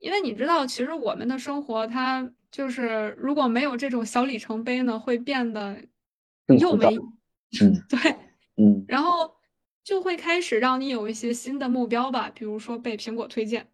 [0.00, 5.76] 因为你知道，其实我们的生活它就是如果没有这种小里程碑呢，会变得
[6.58, 6.94] 又没，
[7.60, 7.98] 嗯， 对，
[8.56, 9.34] 嗯，然后。
[9.84, 13.68] 就会开始让你有一些新的目标吧，比如说被苹果推荐。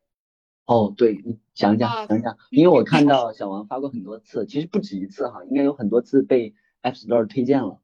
[0.66, 7.81] 哦，对你讲讲讲讲，因为我看到小王发过很多次，其实不止一次哈，应该有很多次被 App Store 推荐了。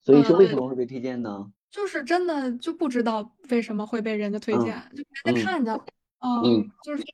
[0.00, 1.52] 所以说为什么会被推荐呢？
[1.70, 5.72] 就是真的就不知道为什么会被人家推荐，就人家看着，
[6.20, 7.04] 嗯，就是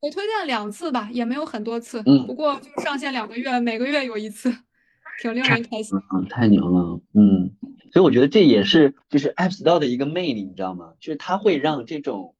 [0.00, 4.50] 我推荐两次吧，也没有很多次，嗯，不过就上线两个月，每个月有一次，
[5.20, 5.98] 挺令人开心。
[5.98, 7.52] 啊，太牛了，嗯。
[7.92, 10.94] 所以我觉得这也是就是 App Store 的一个魅力，你知道吗？
[11.00, 12.36] 就是它会让这种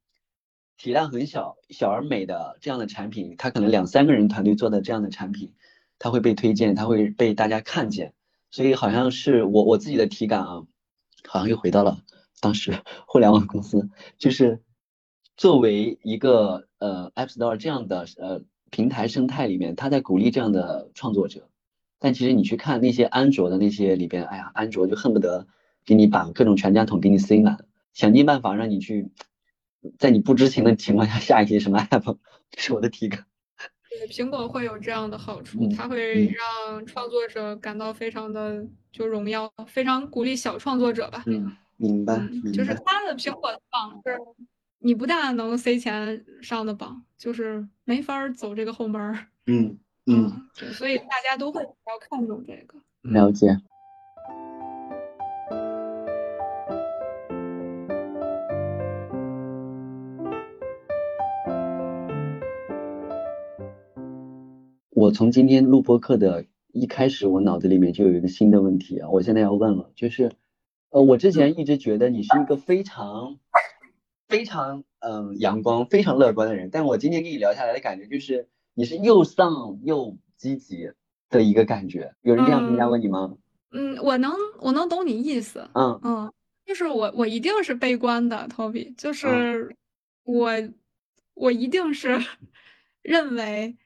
[0.78, 5.52] 体量很小、小而美的这样的产品，它可能两三个人团队做的这样的产品，
[5.98, 8.14] 它会被推荐，它会被大家看见。
[8.52, 10.62] 所以好像是我我自己的体感啊，
[11.26, 11.98] 好像又回到了
[12.40, 12.72] 当时
[13.06, 14.62] 互联网公司，就是
[15.36, 21.48] 作为一个呃 App Store 这样的呃平台生态里面，它在鼓励这样的创作者。
[22.00, 25.46] 但其实你去看那些安卓的那些里边，哎呀，安卓就恨不得
[25.84, 29.10] 给你把各种全家桶给你塞满，想尽办法让你去
[29.98, 32.16] 在你不知情的情况下下一些什么 app，
[32.50, 33.26] 这是我的体感。
[33.90, 41.22] 对，苹果会有这样的好处，嗯它会让创作者感到非常的就荣耀，非常鼓励小创作者吧。
[41.26, 42.16] 嗯，明白，
[42.52, 42.74] 就是。
[42.86, 44.16] 它的苹果的榜是，
[44.78, 49.26] 你不大能塞钱上的榜，就是没法儿走这个后门儿。
[49.46, 49.76] 嗯
[50.12, 52.76] 嗯，所以大家都会比较看重这个。
[53.02, 53.46] 了解。
[64.90, 70.32] 我从今天录播课的一开始，我脑子里面就有一个新的问题啊，我现在要问了，就是，
[70.90, 73.38] 呃，我之前一直觉得你是一个非常、
[74.28, 80.90] 非常嗯阳光、非常乐观的人，但我今天跟你聊下来的感觉就是你是又丧又积极
[81.28, 83.36] 的一个感觉，有人这样评价过你吗？
[83.72, 85.68] 嗯，我能我能懂你意思。
[85.74, 86.32] 嗯嗯，
[86.66, 89.76] 就是我我一定是悲观的，Toby，就是
[90.24, 90.52] 我
[91.34, 92.20] 我一定是
[93.02, 93.76] 认为，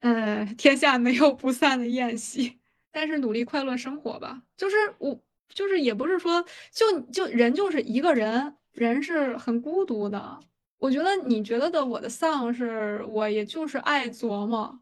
[0.00, 2.58] 呃，天下没有不散的宴席，
[2.90, 4.42] 但是努力快乐生活吧。
[4.56, 10.40] 就是我就是也不是说就就人就是一个人，人是很孤独的。
[10.82, 14.80] 我觉得你觉得的我的丧是我也就是爱琢磨，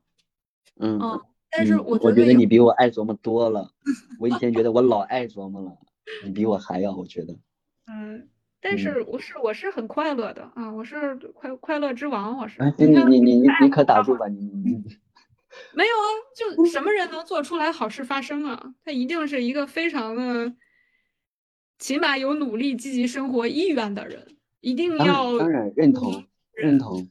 [0.81, 0.99] 嗯。
[0.99, 3.71] 嗯，但是嗯我觉得有我觉得你比我爱琢磨多了。
[4.19, 5.77] 我以前觉得我老爱琢磨了，
[6.25, 7.37] 你比我还要，我觉得。
[7.93, 8.27] 嗯，
[8.63, 12.63] 但嗯是我是我是很快乐的啊，我是快快乐之王，我是。
[12.63, 14.83] 哎，你你你你你可打住吧，你你你。
[15.75, 18.73] 没有啊，就什么人能做出来好事发生啊？
[18.83, 20.55] 他一定是一个非常的，
[21.79, 27.09] 起码有努力积极生活意愿的人，一定要当然认同认同，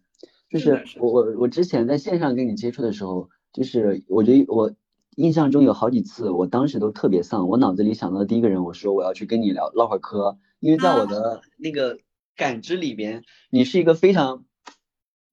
[0.50, 4.72] 就是我我我之前在线上跟你接触的时候，就是我觉得我
[5.16, 11.98] 印象中有好几次，我当时都特别丧，我脑子里想到的第一个人，我说我要去跟你聊唠会儿嗑，因为在我的那个
[12.36, 14.46] 感知里边，你是一个非常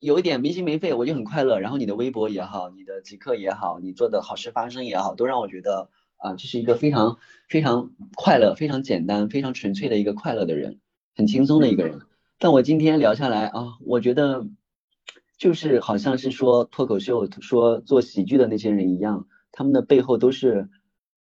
[0.01, 1.61] 有一点没心没肺，我就很快乐。
[1.61, 10.81] 然后你的微博也好，你的极客也好，你做的好事发生也好，都让我觉得啊，这是一个非常非常快乐、非常简单、非常纯粹的一个快乐的人，
[11.17, 12.01] 很轻松的一个人。
[12.39, 14.47] 但我今天聊下来啊，我觉得
[15.39, 20.69] 就是好像是说脱口秀、说做喜剧的那些人一样，他们的背后都是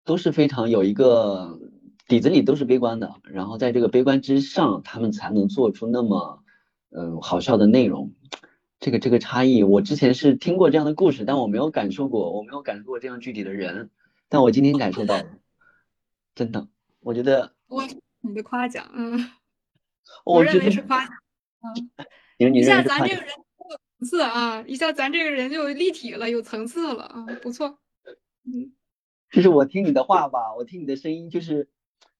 [0.05, 1.59] 都是非常有一个
[2.07, 6.43] 底子里都是悲观的，然后在这个悲观之上，他们才能做出那么
[6.91, 8.13] 嗯好笑的内容。
[8.81, 13.91] 这个这个差异，我之前是听过这样的故事，但我没有感受过，我没有感受过这样具体的人，
[14.29, 15.25] 但我今天感受到了，
[16.37, 16.69] 真的，
[17.01, 17.83] 我觉得我
[18.21, 19.19] 你的夸奖，嗯，
[20.25, 21.15] 我认为是夸奖，
[21.63, 21.91] 嗯，
[22.39, 27.79] 你你一下认为是夸奖咱这个人有层次啊，一下咱这个人就立体了，有层次了啊，不错，
[28.45, 28.73] 嗯。
[29.31, 31.69] 就是我听你的话吧，我听你的声音就是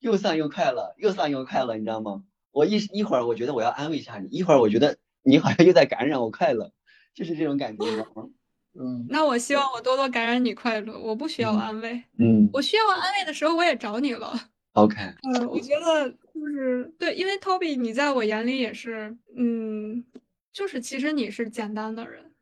[0.01, 2.23] 又丧又快乐，又丧又快乐，你知道吗？
[2.51, 6.71] 我一一会儿我觉得我要安慰一下你，一会儿我觉得你好像又在感染我快乐，
[7.15, 8.29] 就是这种感觉，你知道吗？
[8.81, 14.33] 嗯那我希望我多多感染你快乐，我不需要嗯安慰，嗯我需要安慰的时候我也找你了。
[14.75, 20.05] ，OK，嗯，我觉得就是对，因为 Toby 你在我眼里也是，嗯，
[20.53, 22.33] 就是其实你是简单的人，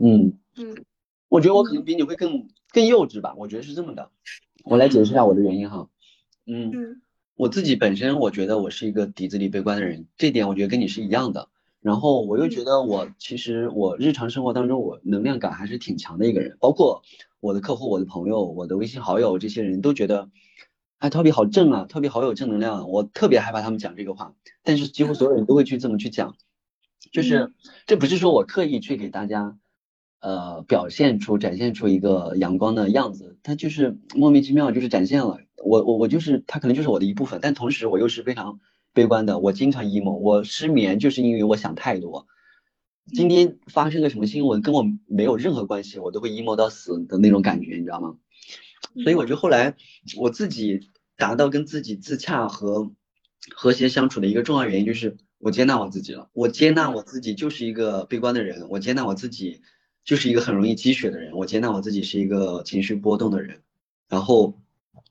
[0.00, 0.84] 嗯，嗯。
[1.28, 4.10] 我觉得我可能比你会更更幼稚吧，我觉得是这么的。
[4.64, 5.88] 我来解释一下我的原因哈，
[6.46, 7.02] 嗯，嗯。
[7.34, 11.48] 我自己本身我觉得我是一个底子里悲观的人，这点我觉得跟你是一样的。
[11.80, 17.02] 然后我又觉得我其实我日常生活当中我能量感还是挺强的一个人，包括
[17.40, 20.30] 我的客户、我的朋友、我的微信好友这些人都觉得，
[21.02, 26.36] 哎，Toby 好正啊，Toby 好有正能量啊，我特别害怕他们讲这个话，但是几乎所有人都会去这么去讲，
[27.10, 27.52] 就是
[27.86, 29.58] 这不是说我刻意去给大家。
[30.20, 35.40] 呃，表现出、展现出一个阳光的样子，它就是莫名其妙就是展现了。
[35.64, 38.60] 我我我就是它可能就是我的一部分，但同时我又是非常
[38.92, 39.40] 悲观的。
[39.40, 42.28] 我经常 emo，我失眠就是因为我想太多。
[43.12, 48.14] 今天发生个什么新闻跟我没有任何关系，我都会 emo 到死的那种感觉，你知道吗？
[49.02, 49.74] 所以我就后来
[50.16, 50.91] 我自己
[51.22, 52.90] 达到跟自己自洽和
[53.54, 56.28] 和谐相处的一个重要原因就是我接纳我自己了。
[56.32, 59.62] 我接纳我自己就是一个悲观的人，我接纳我自己。
[60.04, 63.62] 就是一个很容易积雪的人，我接纳我自己是一个情绪波动的人，
[64.08, 64.58] 然后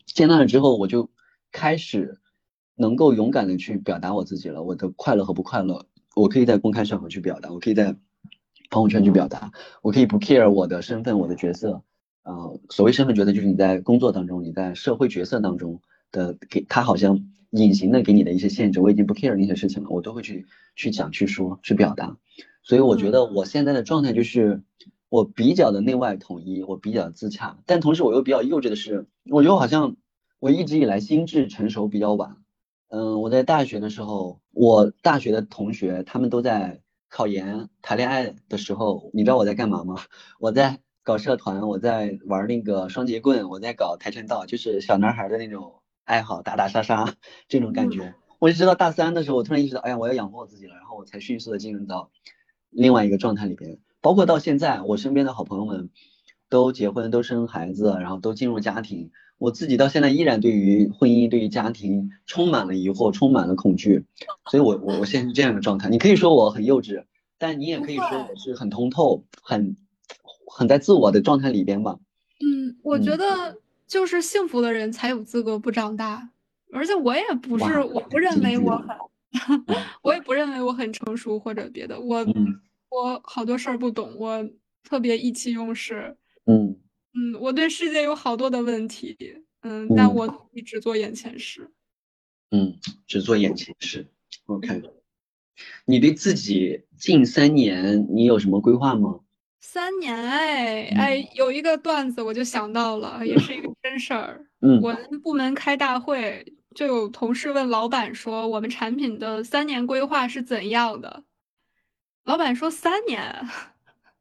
[0.06, 1.10] 接纳了之后，我就
[1.50, 2.20] 开始
[2.76, 4.64] 能够勇敢的去表达我自己了。
[4.64, 7.96] 我的快乐和不快乐，我可以在公开场合去表达，我可以在
[8.70, 11.82] 朋友圈去表达，我可以不 care 我的身份、我的角色。
[12.24, 17.20] 呃，所谓身份角色，就是你在工作当中、你在社会角色当中的给他好像
[17.52, 20.46] 隐形的给你的一些限制，我已经不 care 那些事情了，我都会去
[20.76, 22.18] 去讲、去说、去表达。
[22.64, 24.62] 所以我觉得我现在的状态就是，
[25.10, 29.96] 我比较的内外统一，我比较自洽，但同时我又比较幼稚的是，我觉得好像
[30.40, 32.38] 我一直以来心智成熟比较晚。
[32.90, 39.96] 嗯，我在大学的时候，我大学的同学他们都在考研、谈恋爱的时候，你知道我在干嘛吗？
[40.40, 47.16] 我在搞社团，我在玩那个双截棍，我在搞跆拳道，就是小男孩的那种爱好，打打杀杀
[47.48, 48.16] 这种感觉。
[48.40, 52.10] 我就直到大三的时候，我突然意识到，哎呀，我要养活我自己了，然后我才迅速的进入到
[52.70, 53.80] 另外一个状态里边。
[54.02, 55.90] 包括到现在，我身边的好朋友们
[56.50, 59.12] 都结婚、都生孩子，然后都进入家庭。
[59.38, 64.06] 我自己到现在依然对于婚姻、对于家庭充满了疑惑，充满了恐惧，
[64.50, 65.90] 所以我我我现在是这样的状态。
[65.90, 67.06] 你可以说我很幼稚，
[67.40, 69.76] 但你也可以说我是很通透、很
[70.46, 71.98] 很在自我的状态里边吧。
[72.40, 73.58] 嗯，我觉得
[73.92, 76.30] 就是幸福的人才有资格不长大，
[76.72, 79.66] 而且我也不是，我不认为我很，
[80.02, 82.26] 我也不认为我很成熟或者别的，我
[82.90, 84.50] 我好多事儿不懂，我
[84.82, 86.16] 特别意气用事。
[86.46, 86.80] 嗯。
[87.14, 89.18] 嗯，我对世界有好多的问题，
[89.64, 91.70] 嗯，但我一直做眼前事。
[92.52, 94.08] 嗯，只做眼前事。
[94.46, 94.82] OK，
[95.84, 99.20] 你对自己近三年你有什么规划吗？
[99.60, 104.46] 三年，哎哎，有一个段子我就想到了，也是一个真事儿。
[104.62, 111.24] 嗯，我们部门开大会，就有同事问老板说：“我们产品的三年规划是怎样的？”
[112.26, 113.48] 老板说：“三年。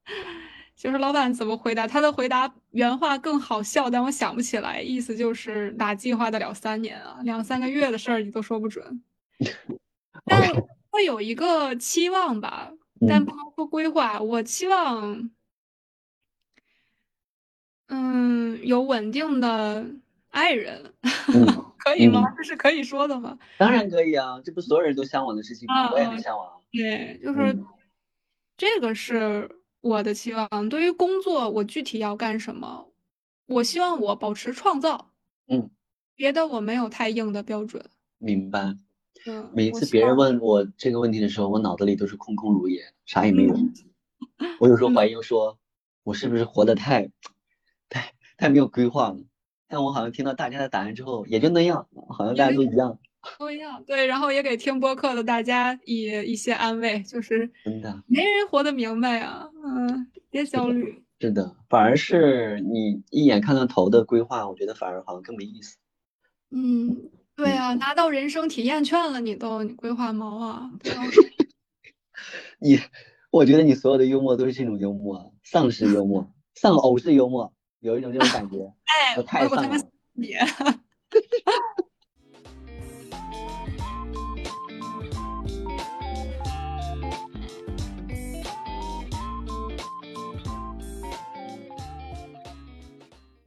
[0.74, 1.86] ”就是老板怎么回答？
[1.86, 4.80] 他的回答原话更好笑，但我想不起来。
[4.80, 7.18] 意思就是哪计划得了三年啊？
[7.22, 9.02] 两三个月的事儿你都说不准。
[10.24, 10.40] 但
[10.90, 12.72] 会有一个期望吧，
[13.06, 14.18] 但不能说规划。
[14.20, 15.30] 我期望，
[17.90, 19.86] 嗯，有稳定的
[20.30, 20.92] 爱人，
[21.78, 22.22] 可以吗？
[22.36, 23.38] 这是可以说的吗？
[23.58, 25.92] 当然可以啊，这不所有人都向往的事情吗？
[25.92, 26.48] 我也很向往。
[26.72, 27.58] 对，就是
[28.56, 29.56] 这个是。
[29.82, 32.86] 我的期望对于工作，我具体要干什么？
[33.46, 35.10] 我希望我保持创造。
[35.48, 35.70] 嗯，
[36.14, 37.82] 别的我没有太硬的标准。
[38.18, 38.76] 明白。
[39.24, 43.56] 嗯，每一次别人问我这个问题的时候，我脑子里都是空空如也，啥也没有。
[44.58, 45.56] 我有时候怀疑说，
[46.02, 47.10] 我是不是活得太、
[48.40, 49.18] 太、没有规划了？
[49.68, 52.98] 但我好像听到大家的答案之后，也就那样，好像大家都一样。
[53.38, 65.76] 都一样，对，然后也给听播客的大家以一些安慰，就是真的没人活得明白啊，嗯，别焦虑，是的，反而是你一眼看到头的规划，我觉得反而好像更没意思。
[66.50, 70.70] 嗯，对啊，拿到人生体验券了，你都你规划毛啊？
[72.58, 72.78] 你，
[73.30, 78.58] 我觉得你所有的幽默都是这种幽默，丧尸幽默，丧偶式幽默，有一种这种感觉，
[79.16, 79.76] 哎，太丧了。
[80.12, 80.34] 你。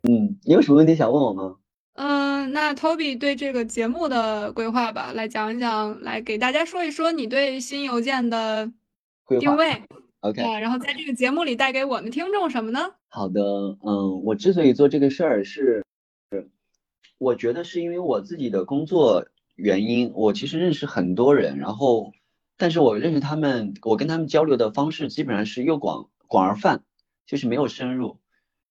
[0.05, 1.55] 嗯，你有什么问题想问我吗？
[1.93, 8.71] 嗯，那 Toby 对这个节目的规划吧，来讲一讲，来给大家说一说你对新邮件的
[9.39, 9.83] 定位。
[10.21, 12.95] OK，啊然后在这个节目里带给我们听众什么呢？
[13.15, 15.85] 好的，嗯，我之所以做这个事儿是，
[16.31, 16.49] 是
[17.19, 22.11] 我觉得是因为我自己的工作原因，我其实认识很多人，然后，
[22.57, 26.83] 但是我认识他们，我跟他们交流的方式基本上是又广广而泛，
[27.27, 28.17] 就是没有深入。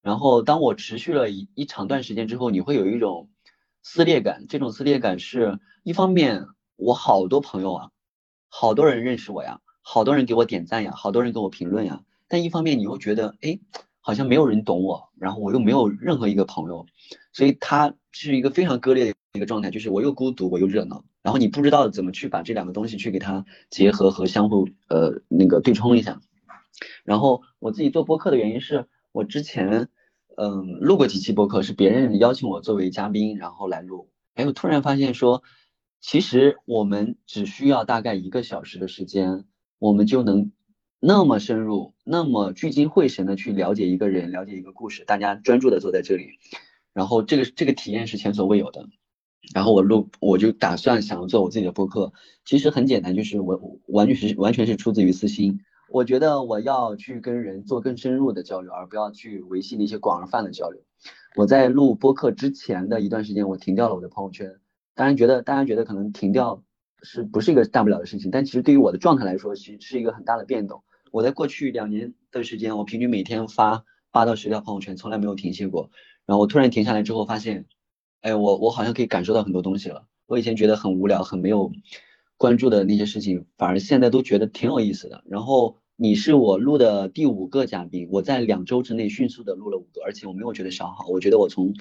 [0.02, 3.30] 然后，当我持续了一一长段时间之后，你会有一种
[3.84, 4.46] 撕裂感。
[4.48, 7.90] 这种撕裂感是一方面，我好多朋友啊，
[8.48, 12.02] 好多人认识我呀，好多人给我点赞呀，好多人给我评论呀。
[12.26, 13.60] 但一方面，你又觉得，哎，
[14.02, 16.84] 好像没有人懂我，然后我又没有任何一个朋友，
[17.32, 21.02] 所以它是一个非常割裂的一个状态，就是我又孤独，我又热闹。
[21.22, 26.20] 然后你不知道怎么去把这两个东西去给它结合和相互呃那个对冲一下。
[27.04, 28.86] 然后我自己做播客的原因是。
[29.14, 29.90] 我之前，
[30.38, 34.08] 嗯，录过几期播客，是别人邀请我作为嘉宾，然后来录。
[34.32, 35.42] 哎，我突然发现说，
[36.00, 39.44] 其实我们只需要大概一个小时的时间，
[39.78, 40.50] 我们就能
[41.04, 45.04] 那么深入、那么聚精会神的去了解一个人、了解一个故事。
[45.04, 46.38] 大家专注的坐在这里，
[46.92, 48.88] 然后这个这个体验是前所未有的。
[49.52, 52.12] 然后我录，我就打算想要做我自己的播客。
[52.44, 55.58] 其实很简单，就是我完全是完全是出自于私心。
[55.90, 60.80] 我觉得我要去跟人做更深入的交流，而不要去维系那些广而泛的交流。
[61.34, 64.54] 我在录播客之前的一段时间，我停掉了我的朋友圈。
[64.94, 66.62] 当然，觉得大家觉得可能停掉
[67.02, 70.84] 是不是一个大不了的事情，但其实对于我的状态来说，其实是一个很大的变动。
[71.12, 75.90] 我在过去两年的时间，我平均每天发八到十条朋友圈，从来没有停歇过。
[76.26, 77.66] 然后我突然停下来之后，发现，
[78.22, 80.08] 哎，我我好像可以感受到很多东西了。
[80.26, 81.70] 我以前觉得很无聊、很没有
[82.36, 85.22] 关注的那些事情，反而现在都觉得挺有意思的。
[85.28, 85.78] 然后。
[85.94, 91.76] 你是我录的第五个嘉宾，我在两周之内迅速的录了五个，而且我没有觉得消耗，我觉得我从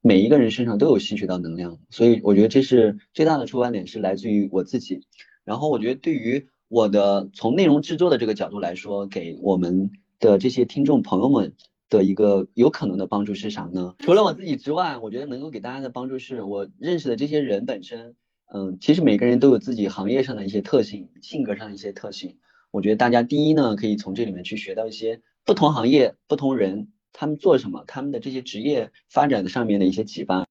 [0.00, 5.06] 每一个人身上都有吸取到能量，所以我觉得这是最大的出发点是来自于我自己。
[5.44, 9.90] 然后我觉得对于我的从内容制作的这个角度来说，给我们
[10.20, 11.52] 的这些听众朋友们
[11.88, 13.96] 的一个有可能的帮助是啥呢？
[13.98, 18.14] 除了我自己之外，我觉得能够给大家的帮助是我认识的这些人本身，
[18.54, 22.38] 嗯，其实每个人都有自己行业上的一些特性，性格上的一些特性。
[22.70, 30.46] 我觉得大家第一呢，可以从这里面去学到一些不同行业、不同人他们做什么，他们的这些职业发展的上面的一些启发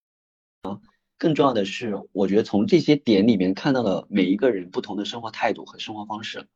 [0.63, 0.82] 啊。
[1.20, 6.47] 更重要的是，我觉得从这些点里面看到了每一个人不同的生活态度和生活方式。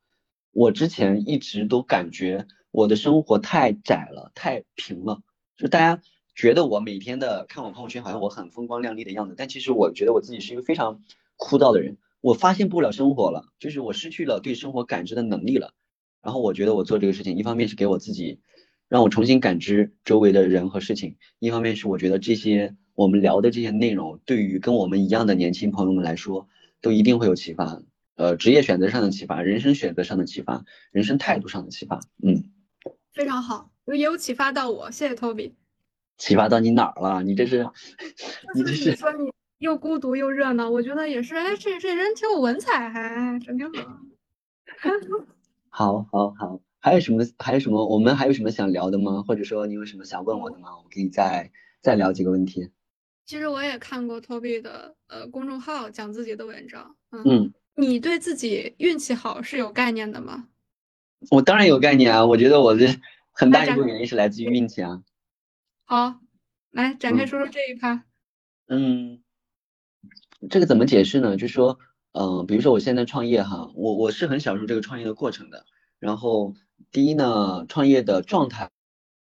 [0.52, 5.20] 我之前一直都感觉我的生活太窄了，太平了，
[5.58, 6.00] 就大家
[6.34, 11.02] 觉得我每天的看我朋友圈好像我很风光亮丽的样子，但其实我觉得我自己是一个非常
[11.36, 11.98] 枯燥的人。
[12.22, 15.74] 我发现不了生活了，就是我失去了对生活感知的能力了。
[16.22, 18.40] 然后我觉得我做这个事情，一方面是给我自己，
[18.88, 26.48] 让我重新感知周围的人和事情；一方面是我觉得这些我们聊的这些内容，对于跟我们一样的年轻朋友们来说，
[26.80, 27.82] 都一定会有启发。
[28.16, 32.00] 呃，职业选择上的启发，人生选择上的启发，人生态度上的启发。
[32.22, 32.44] 嗯，
[33.12, 35.52] 非常好，也有启发到我，谢谢 Toby。
[36.16, 37.22] 启发到你哪儿了？
[37.22, 37.68] 你这是，
[38.54, 39.32] 你这是说你。
[39.58, 41.36] 又孤独又热闹，我觉得也是。
[41.36, 44.00] 哎，这这人挺有文采，还整挺好。
[45.70, 47.24] 好，好，好，还有什么？
[47.38, 47.86] 还有什么？
[47.86, 49.24] 我们还有什么想聊的吗？
[49.26, 50.76] 或者说你有什么想问我的吗？
[50.76, 52.68] 我可以再再聊几个问题。
[53.26, 56.96] 其实我也看过 Toby 的呃公众号讲自己的文章。
[57.10, 60.48] 嗯，你对自己运气好是有概念的吗？
[61.30, 62.24] 我当然有概念啊！
[62.24, 62.86] 我觉得我的
[63.32, 65.02] 很大一部分原因是来自于运气啊。
[65.84, 66.20] 好，
[66.70, 68.04] 来展开说说这一趴。
[68.68, 69.20] 嗯。
[70.50, 71.38] 这个怎么解释呢？
[71.38, 71.78] 就是说，
[72.12, 75.64] 嗯，比如说我现在创业哈，我我是很享受这个创业的过程的。
[75.98, 76.52] 然后
[76.90, 78.70] 第一呢，创业的状态，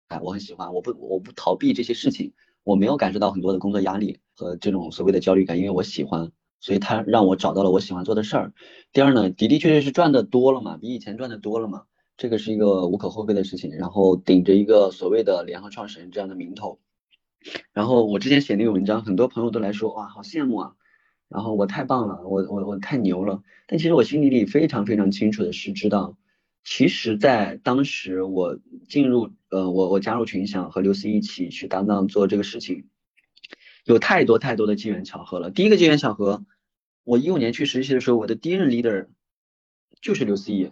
[0.09, 2.33] 哎，我很喜欢，我不我不逃避这些事情，
[2.63, 8.53] 我没有感受到很多的工作压力和这种所谓的焦虑感，因为我喜欢，所以它让我找到了我喜欢做的事儿。
[8.91, 11.83] 第二呢，的的确确是赚的多了嘛，比以前赚的多了嘛，
[12.17, 13.71] 这个是一个无可厚非的事情。
[13.71, 16.79] 然后顶着一个所谓的联合创始人这样的名头，
[17.73, 20.73] 然后我之前写那个文章，很多朋友都来说，哇，好羡慕啊。
[21.29, 23.41] 然后我太棒了，我我我太牛了。
[23.67, 26.15] 但其实我心里里非常非常清楚的是知道，
[26.63, 28.57] 其实，在当时我
[28.87, 32.87] 进入呃我我加入群享和刘思一起去搭档做这个事情，
[33.83, 35.51] 有太多太多的机缘巧合了。
[35.51, 36.45] 第一个机缘巧合，
[37.03, 39.07] 我一五年去实习的时候，我的第一任 leader
[40.01, 40.71] 就是刘思义，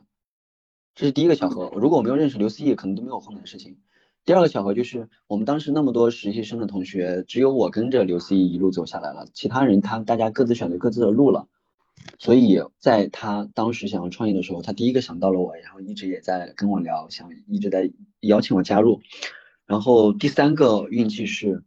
[0.95, 1.69] 这是第一个巧合。
[1.75, 3.77] 如果我没有认识刘思义，可能都没有后面的事情。
[4.23, 11.49] 第二个巧合就是，我们当时那么多实习生的同学，只有我跟着刘思怡一路走下来了，其他人他大家各自选择各自的路了。
[12.19, 17.91] 所以在他当时想要创业的时候，他第一个想到了我，然后一直也在跟我聊，想一直在
[18.21, 19.01] 邀请我加入。
[19.65, 21.63] 然后第三个运气是，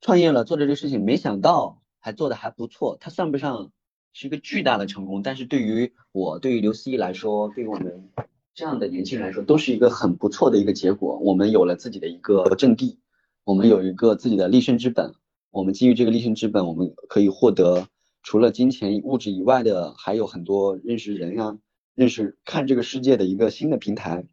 [0.00, 2.96] 创业了做这个事情，没想到还做的还不错。
[3.00, 3.70] 他算不上
[4.12, 8.10] 是一个巨大的成功，但是对于我，对于刘思怡来说，对于我们。
[8.54, 11.16] 这样的年轻人来说，都是一个很不错的一个结果。
[11.20, 12.98] 我们有了自己的一个阵地，
[13.44, 15.14] 我们有一个自己的立身之本。
[15.52, 17.86] 我们基于这个立身之本，我们可以获得
[18.28, 21.58] 除了金钱物质以外的，还有很多认识人呀、
[21.94, 24.26] 认识看这个世界的一个新的平台。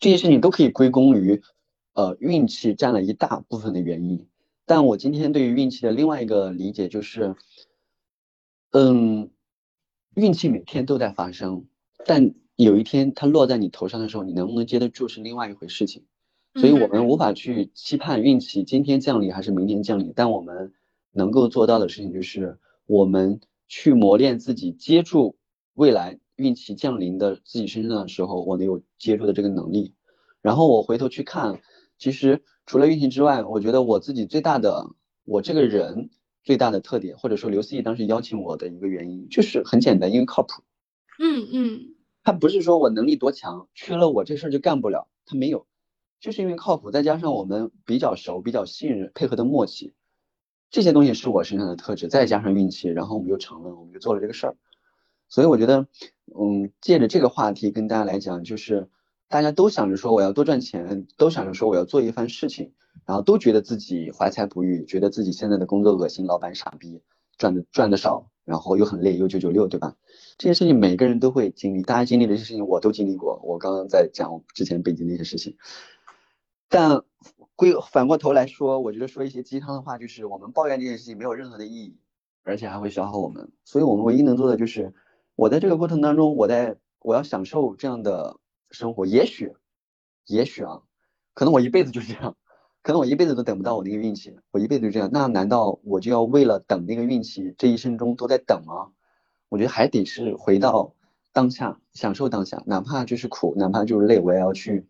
[0.00, 1.42] 这些事情都可以归功于，
[1.92, 4.26] 呃，运气占了一大部分的原因。
[4.66, 7.36] 但我今天对于运气的另外一个理解就是，
[8.72, 9.30] 嗯，
[10.16, 11.66] 运气每天都在发生，
[12.04, 12.34] 但。
[12.56, 16.04] 有一天它落在你头上的时候，你能不能接得住是另外一回事情，
[16.56, 20.74] 所以我们无法去期盼运气今天降临还是明天降临，但我们
[21.12, 25.36] 能够做到的事情就是我们去磨练自己，接住
[25.74, 29.94] 未来运气降临的自己身上的时候，我能有接住的这个能力。
[30.42, 31.60] 然后我回头去看，
[31.98, 34.88] 其实除了运气之外，我觉得我自己最大的
[35.24, 36.10] 我这个人
[36.42, 40.62] 最大的特点，或者说刘思义当时邀请我的一个原因，就是很简单，因为靠谱。
[41.18, 41.94] 嗯嗯。
[42.22, 45.08] 他不是说我能力多强，缺了我这事儿就干不了。
[45.24, 45.66] 他没有，
[46.20, 49.94] 就是因为靠谱，再加上我们比较熟、比较信任、配合的默契，
[50.70, 54.56] 这些东西是我身上的特质，再加上运气，然后我们就成了，我们就做了这个事儿。
[55.28, 55.86] 所以我觉得，
[56.38, 58.88] 嗯，借着这个话题跟大家来讲，就是
[59.28, 62.72] 大家都想着说我要多赚钱，都想着说我要做一番事情，
[63.04, 67.02] 然后都觉得自己怀才不遇，觉得自己现在的工作恶心，老板傻逼，
[67.36, 68.30] 赚的赚的少。
[68.46, 69.94] 然后又很累，又九九六，对吧？
[70.36, 73.40] 这些事情每个人都会经历，大家经历的这些事情我都经历过。
[73.44, 75.56] 我刚刚在讲之前北京的一些事情，
[76.68, 77.04] 但
[77.60, 81.98] 归反过头来说，我觉得说一些鸡汤的话，就是我们抱怨这件事情没有任何的意义，
[82.42, 83.52] 而且还会消耗我们。
[83.66, 84.94] 所以我们唯一能做的就是，
[85.36, 88.38] 我在这个过程当中，我在我要享受这样的
[88.70, 89.04] 生活。
[89.04, 89.52] 也许，
[90.24, 90.80] 也许啊，
[91.34, 92.34] 可能我一辈子就是这样。
[92.80, 98.92] 可能我一辈子都等不到我那个运气，我一辈子就这样，那难道我就要为了等那个运气，这一生中都在等吗？
[99.50, 100.94] 我觉得还得是回到
[101.34, 104.86] 当下，享受当下，哪怕就是苦，哪怕就是累，我也要去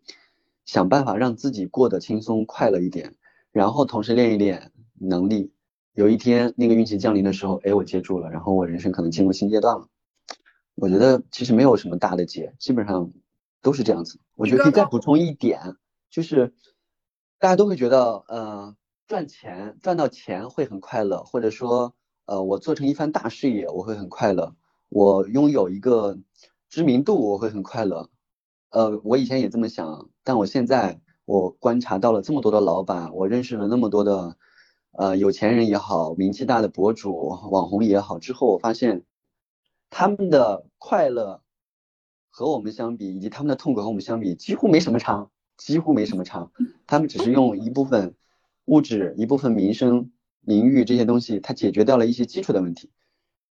[0.65, 3.15] 想办法让自己过得轻松快乐一点，
[3.51, 5.53] 然后同时练一练能力。
[5.93, 9.87] 有一天那个运气降临的时候，哎，我接住了，然后我人生可能进入新阶段了。
[10.75, 13.11] 我觉得其实没有什么大的劫，基本上
[13.61, 14.19] 都是这样子。
[14.35, 15.59] 我觉得可以再补充一点，
[16.09, 16.53] 就是
[17.39, 21.93] 大家都会觉得，呃，赚钱赚到钱会很快乐，或者说，
[22.25, 24.55] 呃，我做成一番大事业我会很快乐，
[24.87, 26.17] 我拥有一个
[26.69, 28.09] 知名度我会很快乐。
[28.71, 34.35] 呃，我以前也这么想，但我现在我观察到了这么多的老板，我认识了那么多的。
[34.93, 39.05] 呃，有钱人也好，名气大的博主、网红也好，之后我发现
[39.89, 41.41] 他们的快乐
[42.29, 46.51] 和我们相比，以及他们的痛苦和我们相比，几乎没什么差，几乎没什么差。
[46.87, 48.15] 他们只是用一部分
[48.65, 50.11] 物质、一部分名声、
[50.41, 52.91] 名誉这些东西，他解决掉了一些基础的问题，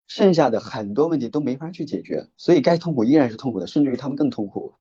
[0.06, 4.74] 剩下的很多问题都没法去解决，所以该痛苦依然是痛苦的，甚至于他们更痛苦。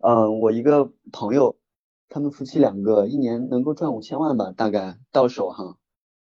[0.00, 1.56] 嗯，我一个朋友，
[2.08, 5.76] 他们夫妻两个一年能够赚五千万吧，大概到手哈。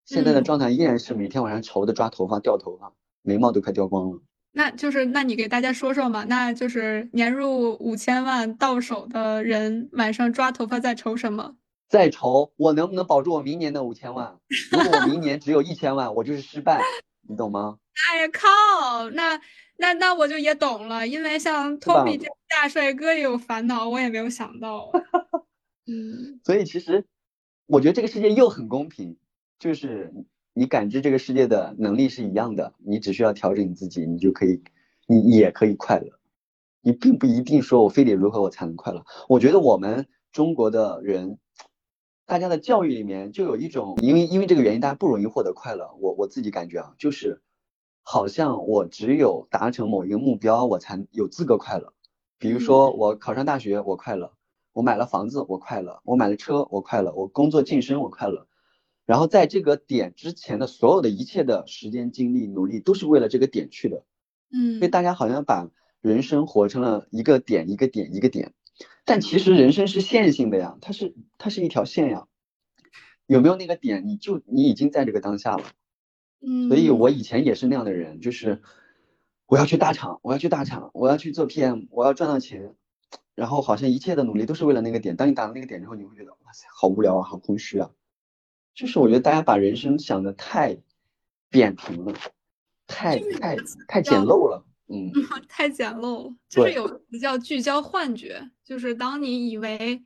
[0.04, 2.92] 现在的状态依然是每天晚上愁的抓头发掉头发，
[3.22, 4.20] 眉毛都快掉光了。
[4.52, 6.24] 那就是，那你给大家说说嘛？
[6.24, 11.54] 那就是年入五千万到手的人，晚上抓头发在愁什么？
[11.88, 14.36] 在愁我能不能保住我明年的五千万？
[14.72, 16.82] 如果我明 年只有一千万，我就是失败，
[17.28, 17.78] 你懂吗？
[18.10, 19.10] 哎呀靠！
[19.10, 19.40] 那
[19.80, 24.92] 那那我就也懂了，因为像托比这大帅哥也有烦恼，我也没有想到。
[25.88, 27.06] 嗯，所以其实
[27.66, 29.16] 我觉得这个世界又很公平。
[29.58, 30.12] 就是
[30.54, 34.62] 你感知这个世界的能力是一样的，你只需要调整你自己，你就可以，
[35.06, 36.18] 你也可以快乐。
[36.82, 39.04] 你并不一定说我非得如何我才能快乐。
[39.28, 41.38] 我觉得我们中国的人，
[42.24, 45.94] 大家的教育里面就有一种，因为因为这个原因，大家不容易获得快乐。
[46.00, 47.42] 我我自己感觉啊，就是
[48.12, 51.92] 好像我只有达成某一个目标，我才有资格快乐。
[52.38, 54.32] 比如说我考上大学，我快乐；
[54.72, 58.48] 我买了房子，我快乐；我买了车，我快乐；我工作晋升，我快乐。
[59.06, 64.04] 然后在这个点之前的所有的一切的时间、精力、努力，都是为了这个点去的。
[64.52, 68.52] 嗯，所以大家好像把人生活成了一个点、一个点、一个点，
[69.04, 72.26] 但其实人生是线性的呀，它是它是一条线呀。
[73.26, 75.62] 有没有那个点，你就你已经在这个当下了。
[76.40, 78.62] 嗯，所以我以前也是那样的人，就是
[79.46, 82.74] 我要去大厂，我要去大厂，我要去做 PM，我要赚到钱，
[83.34, 85.16] 然后好像一切的努力都是为了那个点。
[85.16, 87.90] 当你达到那个点之后，你会觉得哇塞，好无聊啊，好空虚啊。
[88.74, 90.78] 就是我觉得大家把人生想的太
[91.50, 92.14] 扁平了，
[92.86, 95.10] 太太太简陋了，嗯，
[95.48, 96.34] 太简陋了。
[96.48, 100.02] 就是有个词叫聚焦幻觉，就是当你以为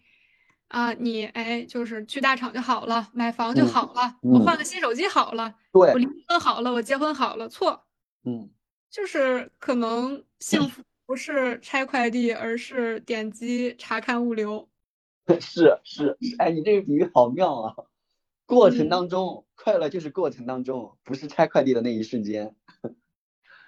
[0.75, 7.85] 啊，你哎，就是去大厂就好了，买房就好了，我换个新手机好了，对，我离婚好了，我结婚好了，错，
[8.25, 8.51] 嗯，
[8.91, 14.69] 就是可能幸福不是拆快递，而是点击查看物流。
[15.41, 17.77] 是是，哎，你这个比喻好妙啊。
[18.45, 22.57] 过程当中快乐就是过程当中，不是拆快递的那一瞬间。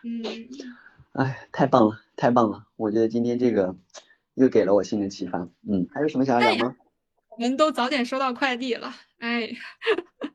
[0.02, 0.24] 嗯，
[1.14, 2.66] 哎，太棒了，太棒了！
[2.74, 3.76] 我觉得今天这个
[4.34, 5.48] 又给了我新的启发。
[5.70, 6.76] 嗯，还有什么想要聊吗？
[7.36, 8.94] 我们都早点收到快递了。
[9.18, 9.50] 哎，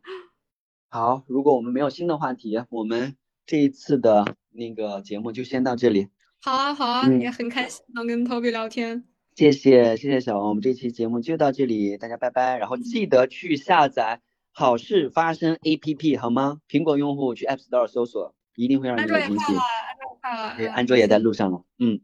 [0.89, 6.10] 好，如果我们没有新的话题，我们这一次的那个节目就先到这里。
[6.41, 9.06] 好啊，好啊，也很开心能跟 Toby 聊天。
[9.36, 12.58] 谢谢，谢谢小王，我们这期节目就到这里，大家拜拜。
[12.58, 14.22] 然后记得去下载。
[14.54, 16.60] 好事发生 A P P 好吗？
[16.68, 19.54] 苹果用户去 App Store 搜索，一定会让你有惊喜。
[19.54, 21.64] 安卓也快了，安卓也在路上了。
[21.80, 22.02] 嗯，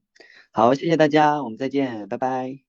[0.54, 2.67] 好，谢谢大家，我们再见，拜拜。